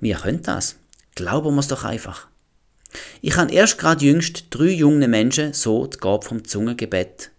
[0.00, 0.76] Wir können das.
[1.14, 2.28] Glauben wir's doch einfach.
[3.20, 7.30] Ich habe erst gerade jüngst drei junge Menschen so die Gabe vom Zungengebet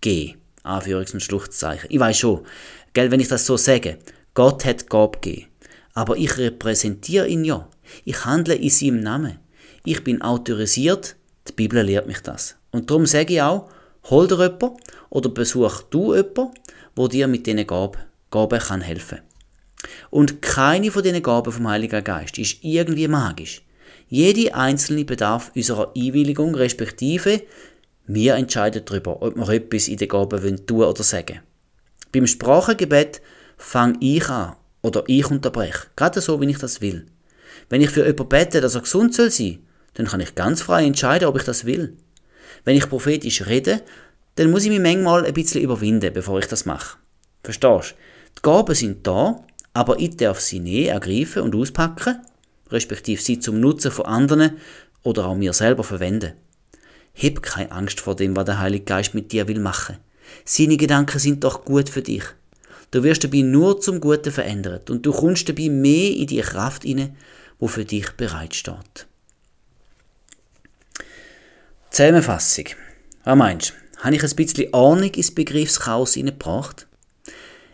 [0.00, 0.38] gegeben.
[0.64, 1.88] Anführungs- und Schluchzzeichen.
[1.90, 2.46] Ich weiß schon,
[2.92, 3.98] gell, wenn ich das so sage,
[4.34, 5.48] Gott hat Gabe gegeben.
[5.94, 7.68] Aber ich repräsentiere ihn ja.
[8.04, 9.38] Ich handle in seinem Namen.
[9.84, 11.16] Ich bin autorisiert.
[11.48, 12.56] Die Bibel lehrt mich das.
[12.70, 13.68] Und darum sage ich auch,
[14.04, 14.76] hol dir jemanden
[15.10, 16.54] oder besuch du jemanden,
[16.96, 17.98] wo dir mit diesen Gaben,
[18.30, 19.20] Gaben kann helfen
[20.10, 23.62] Und keine von diesen Gaben vom Heiligen Geist ist irgendwie magisch.
[24.08, 27.42] Jede einzelne bedarf unserer Einwilligung, respektive
[28.06, 31.40] wir entscheiden darüber, ob wir etwas in den Gaben tun oder sagen.
[32.10, 33.22] Beim Sprachengebet
[33.62, 35.86] fange ich an oder ich unterbreche.
[35.96, 37.06] Gerade so, wie ich das will.
[37.68, 39.60] Wenn ich für jemanden bete, dass er gesund soll sein,
[39.94, 41.96] dann kann ich ganz frei entscheiden, ob ich das will.
[42.64, 43.82] Wenn ich prophetisch rede,
[44.36, 46.98] dann muss ich mich manchmal ein bisschen überwinden, bevor ich das mache.
[47.42, 48.38] Verstehst du?
[48.38, 49.44] Die Gaben sind da,
[49.74, 52.18] aber ich darf sie nie ergreifen und auspacken,
[52.70, 54.58] respektive sie zum Nutzen von anderen
[55.02, 56.32] oder auch mir selber verwenden.
[57.14, 59.98] Hab keine Angst vor dem, was der Heilige Geist mit dir will machen.
[60.44, 62.24] Seine Gedanken sind doch gut für dich.
[62.92, 66.84] Du wirst dabei nur zum Guten verändert und du kommst dabei mehr in die Kraft
[66.84, 67.16] inne,
[67.58, 69.06] wo für dich bereitsteht.
[71.90, 72.66] Zusammenfassung.
[73.24, 74.02] Was meinst du?
[74.04, 76.86] Habe ich ein bisschen Ahnung ins Begriffschaos hineingebracht?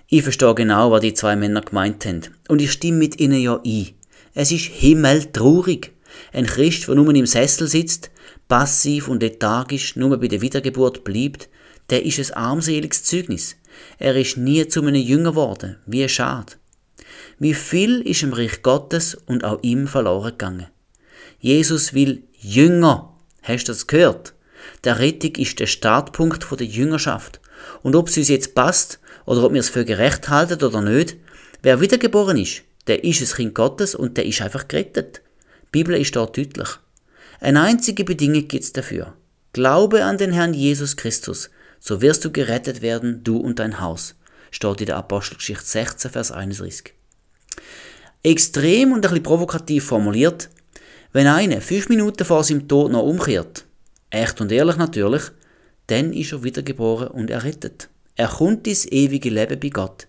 [0.08, 2.22] Ich verstehe genau, was die zwei Männer gemeint haben.
[2.48, 3.88] Und ich stimme mit ihnen ja ein.
[4.34, 5.92] Es ist himmeltraurig.
[6.32, 8.10] Ein Christ, der nur im Sessel sitzt,
[8.46, 11.48] passiv und lethargisch nur bei der Wiedergeburt bleibt,
[11.90, 13.56] der ist ein armseliges Zeugnis.
[13.98, 15.76] Er ist nie zu einem Jünger geworden.
[15.86, 16.54] Wie schade.
[17.38, 20.66] Wie viel ist im Reich Gottes und auch ihm verloren gegangen.
[21.40, 23.14] Jesus will Jünger.
[23.42, 24.34] Hast du das gehört?
[24.84, 27.40] Der Rettung ist der Startpunkt der Jüngerschaft.
[27.82, 31.16] Und ob es uns jetzt passt oder ob wir es für gerecht halten oder nicht,
[31.62, 35.22] wer wiedergeboren ist, der ist ein Kind Gottes und der ist einfach gerettet.
[35.66, 36.68] Die Bibel ist dort deutlich.
[37.40, 39.14] Eine einzige Bedingung gibt es dafür.
[39.52, 41.50] Glaube an den Herrn Jesus Christus
[41.80, 44.14] so wirst du gerettet werden, du und dein Haus.
[44.50, 46.94] steht in der Apostelgeschichte 16, Vers 31.
[48.22, 50.48] Extrem und ein bisschen provokativ formuliert,
[51.12, 53.64] wenn einer fünf Minuten vor seinem Tod noch umkehrt,
[54.10, 55.22] echt und ehrlich natürlich,
[55.86, 57.88] dann ist er wiedergeboren und errettet.
[58.16, 60.06] Er kommt ins ewige Leben bei Gott.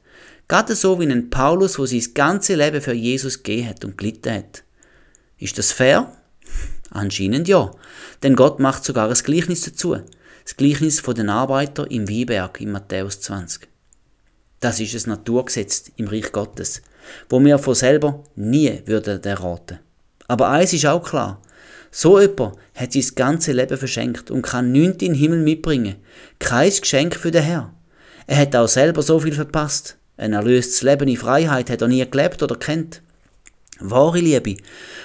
[0.47, 4.33] Gerade so wie ein Paulus, wo sein ganzes Leben für Jesus gegeben hat und gelitten
[4.33, 4.63] hat.
[5.37, 6.11] Ist das fair?
[6.89, 7.71] Anscheinend ja.
[8.23, 9.97] Denn Gott macht sogar ein Gleichnis dazu.
[10.49, 13.67] Das Gleichnis von den Arbeitern im Weinberg in Matthäus 20.
[14.59, 16.81] Das ist ein Naturgesetz im Reich Gottes,
[17.29, 19.77] wo wir von selber nie würden erraten.
[20.27, 21.39] Aber eins ist auch klar.
[21.91, 25.97] So jemand hat sein ganzes Leben verschenkt und kann nichts in den Himmel mitbringen.
[26.39, 27.71] Kein Geschenk für den Herr.
[28.25, 29.97] Er hat auch selber so viel verpasst.
[30.17, 33.03] Ein erlöstes Leben in Freiheit hat er nie gelebt oder kennt.
[33.79, 34.57] Wahre Liebe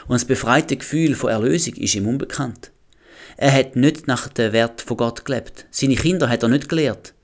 [0.08, 2.70] und das befreite Gefühl von Erlösung ist ihm unbekannt.
[3.36, 5.66] Er hat nicht nach dem Wert von Gott gelebt.
[5.70, 7.14] Seine Kinder hat er nicht gelehrt.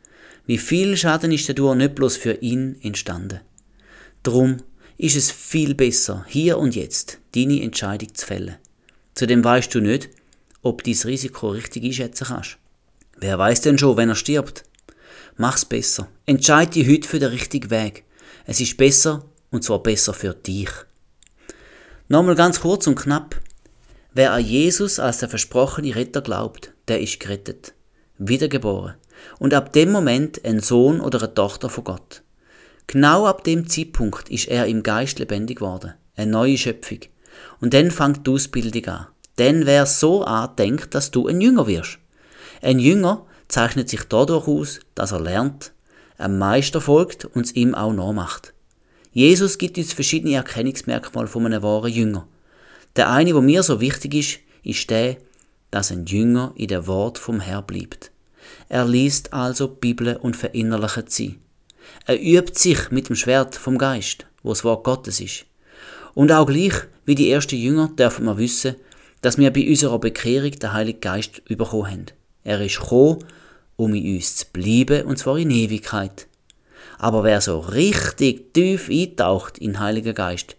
[0.47, 3.41] Wie viel Schaden ist dadurch nicht bloß für ihn entstanden.
[4.23, 4.59] Drum
[4.99, 8.57] ist es viel besser, hier und jetzt deine Entscheidung zu fällen.
[9.15, 10.11] Zudem weißt du nicht,
[10.63, 12.59] ob dein Risiko richtig einschätzen kannst.
[13.19, 14.65] Wer weiß denn schon, wenn er stirbt?
[15.37, 16.09] Mach's besser.
[16.27, 18.05] Entscheide dich heute für den richtigen Weg.
[18.47, 20.71] Es ist besser, und zwar besser für dich.
[22.09, 23.41] Nochmal ganz kurz und knapp.
[24.13, 27.75] Wer an Jesus als der versprochene Retter glaubt, der ist gerettet,
[28.19, 28.97] wiedergeboren
[29.39, 32.23] und ab dem Moment ein Sohn oder eine Tochter von Gott.
[32.89, 36.99] Genau ab dem Zeitpunkt ist er im Geist lebendig geworden, eine neue Schöpfung.
[37.61, 39.07] Und dann fängt die Ausbildung an.
[39.37, 42.01] Dann wer so andenkt, dass du ein Jünger wirst.
[42.63, 45.73] Ein Jünger zeichnet sich dadurch aus, dass er lernt,
[46.19, 48.55] einem Meister folgt und es ihm auch nachmacht.
[49.13, 52.27] Jesus gibt uns verschiedene Erkennungsmerkmale von einem wahren Jünger.
[52.97, 55.17] Der eine, wo mir so wichtig ist, ist der,
[55.71, 58.11] dass ein Jünger in der Wort vom Herr bleibt.
[58.69, 61.39] Er liest also Bibel und verinnerlicht sie.
[62.07, 65.45] Er übt sich mit dem Schwert vom Geist, wo das Wort Gottes ist.
[66.15, 66.75] Und auch gleich
[67.05, 68.77] wie die ersten Jünger dürfen wir wissen,
[69.23, 72.07] dass wir bei unserer Bekehrung den Heiligen Geist bekommen haben.
[72.43, 73.25] Er ist gekommen,
[73.77, 76.27] um in uns zu bleiben, und zwar in Ewigkeit.
[76.99, 80.57] Aber wer so richtig tief eintaucht in den Heiligen Geist,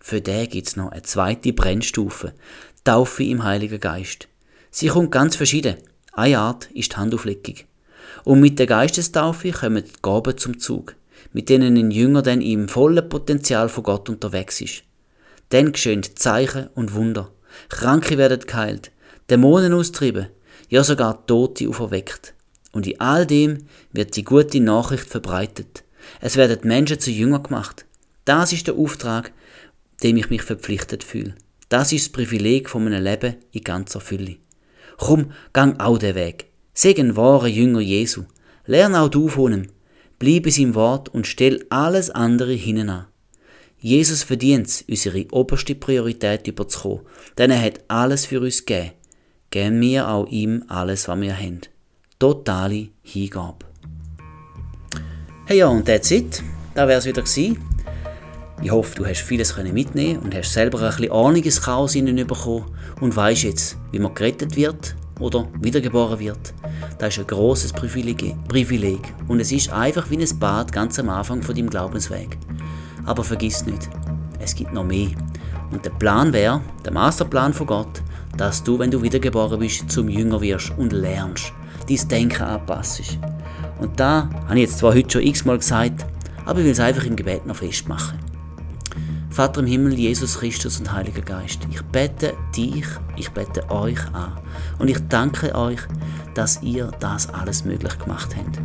[0.00, 2.32] für den gibt's noch eine zweite Brennstufe,
[2.84, 4.28] Taufe im Heiligen Geist.
[4.70, 5.76] Sie kommt ganz verschieden.
[6.12, 7.56] Eine Art ist die Handauflegung.
[8.24, 10.94] Und mit der Geistestaufe kommen die Gaben zum Zug,
[11.32, 14.84] mit denen ein Jünger dann im vollen Potenzial von Gott unterwegs ist.
[15.50, 17.30] Dann geschehen Zeichen und Wunder.
[17.68, 18.90] Kranke werden geheilt,
[19.30, 20.28] Dämonen austrieben,
[20.68, 22.34] ja sogar Tote auferweckt.
[22.72, 25.84] Und in all dem wird die gute Nachricht verbreitet.
[26.20, 27.86] Es werden Menschen zu Jünger gemacht.
[28.24, 29.32] Das ist der Auftrag,
[30.02, 31.34] dem ich mich verpflichtet fühle.
[31.68, 34.36] Das ist das Privileg von meinem Leben in ganzer Fülle.
[34.96, 36.46] Komm, gang auch den Weg.
[36.74, 38.24] Seg ein wahrer Jünger Jesu.
[38.66, 39.66] Lern auch du von ihm.
[40.18, 43.06] Bleib in seinem Wort und stell alles andere hinein an.
[43.80, 48.92] Jesus verdient es, unsere oberste Priorität überzukommen, denn er hat alles für uns gegeben.
[49.50, 51.60] Geben wir auch ihm alles, was wir haben
[52.18, 53.66] totale Hingabe.
[55.46, 56.42] Hey ja, und that's it.
[56.74, 57.58] Das wäre es wieder gewesen.
[58.60, 62.64] Ich hoffe, du hast vieles mitnehmen und hast selber ein bisschen Ahnung ins Chaos bekommen
[63.00, 66.54] und weißt jetzt, wie man gerettet wird oder wiedergeboren wird.
[66.98, 71.40] Das ist ein großes Privileg, und es ist einfach wie ein Bad ganz am Anfang
[71.40, 72.36] von deinem Glaubensweg.
[73.06, 73.88] Aber vergiss nicht,
[74.40, 75.10] es gibt noch mehr.
[75.70, 78.02] Und der Plan wäre, der Masterplan von Gott,
[78.36, 81.52] dass du, wenn du wiedergeboren bist, zum Jünger wirst und lernst
[81.88, 83.18] dein Denken anpassst.
[83.78, 86.04] Und da habe ich jetzt zwar heute schon x-mal gesagt,
[86.44, 88.18] aber ich will es einfach im Gebet noch festmachen.
[89.38, 92.84] Vater im Himmel, Jesus Christus und Heiliger Geist, ich bete dich,
[93.14, 94.32] ich bete euch an
[94.80, 95.78] und ich danke euch,
[96.34, 98.58] dass ihr das alles möglich gemacht habt.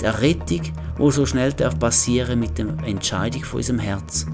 [0.00, 0.62] Der Rettung,
[0.98, 4.24] wo so schnell darf passieren mit der Entscheidung von unserem Herz.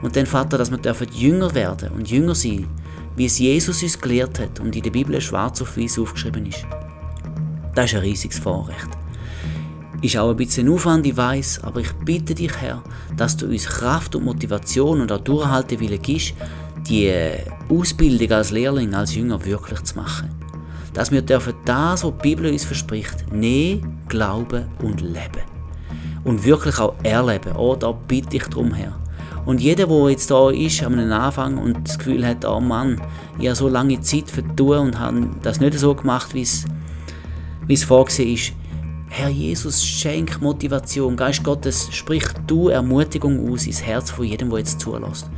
[0.00, 0.80] Und dann, Vater, dass wir
[1.12, 2.66] Jünger werden und Jünger sein,
[3.14, 6.64] wie es Jesus uns gelehrt hat und in der Bibel schwarz auf weiß aufgeschrieben ist.
[7.74, 8.95] Das ist ein riesiges Vorrecht.
[10.02, 12.82] Ist auch ein bisschen Aufwand, ich weiss, aber ich bitte dich, Herr,
[13.16, 16.34] dass du uns Kraft und Motivation und auch Durchhaltewille gibst,
[16.88, 17.12] die
[17.68, 20.30] Ausbildung als Lehrling, als Jünger wirklich zu machen.
[20.92, 25.44] Dass wir dürfen das, was die Bibel uns verspricht, nehmen, glauben und leben.
[26.24, 27.56] Und wirklich auch erleben.
[27.56, 28.98] Oh, da bitte ich darum, Herr.
[29.46, 33.00] Und jeder, der jetzt da ist, am Anfang und das Gefühl hat, oh Mann,
[33.38, 36.64] ich habe so lange Zeit vertun und habe das nicht so gemacht, wie es
[37.66, 38.52] wie es vorgesehen ist.
[39.18, 41.16] Herr Jesus, schenk Motivation.
[41.16, 45.30] Geist Gottes, sprich du Ermutigung aus ins Herz von jedem, der jetzt zulässt.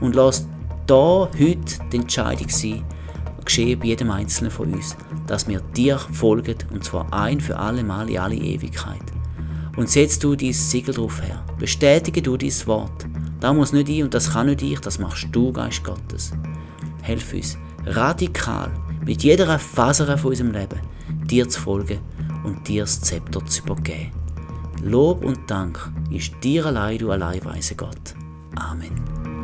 [0.00, 0.48] Und lass
[0.86, 2.82] da heute die Entscheidung sein,
[3.44, 4.96] geschehe bei jedem Einzelnen von uns,
[5.26, 9.04] dass wir dir folgen, und zwar ein für alle Mal in alle Ewigkeit.
[9.76, 11.44] Und setz du dein Siegel drauf her.
[11.58, 13.06] Bestätige du dein Wort.
[13.40, 16.32] Da muss nicht ich und das kann nicht ich, das machst du, Geist Gottes.
[17.02, 18.70] Helf uns radikal
[19.04, 20.80] mit jeder Faser von unserem Leben
[21.26, 21.98] dir zu folgen
[22.46, 24.12] und dir das Zepter zu übergeben.
[24.82, 28.14] Lob und Dank ist dir allein, du allein weise Gott.
[28.54, 29.35] Amen.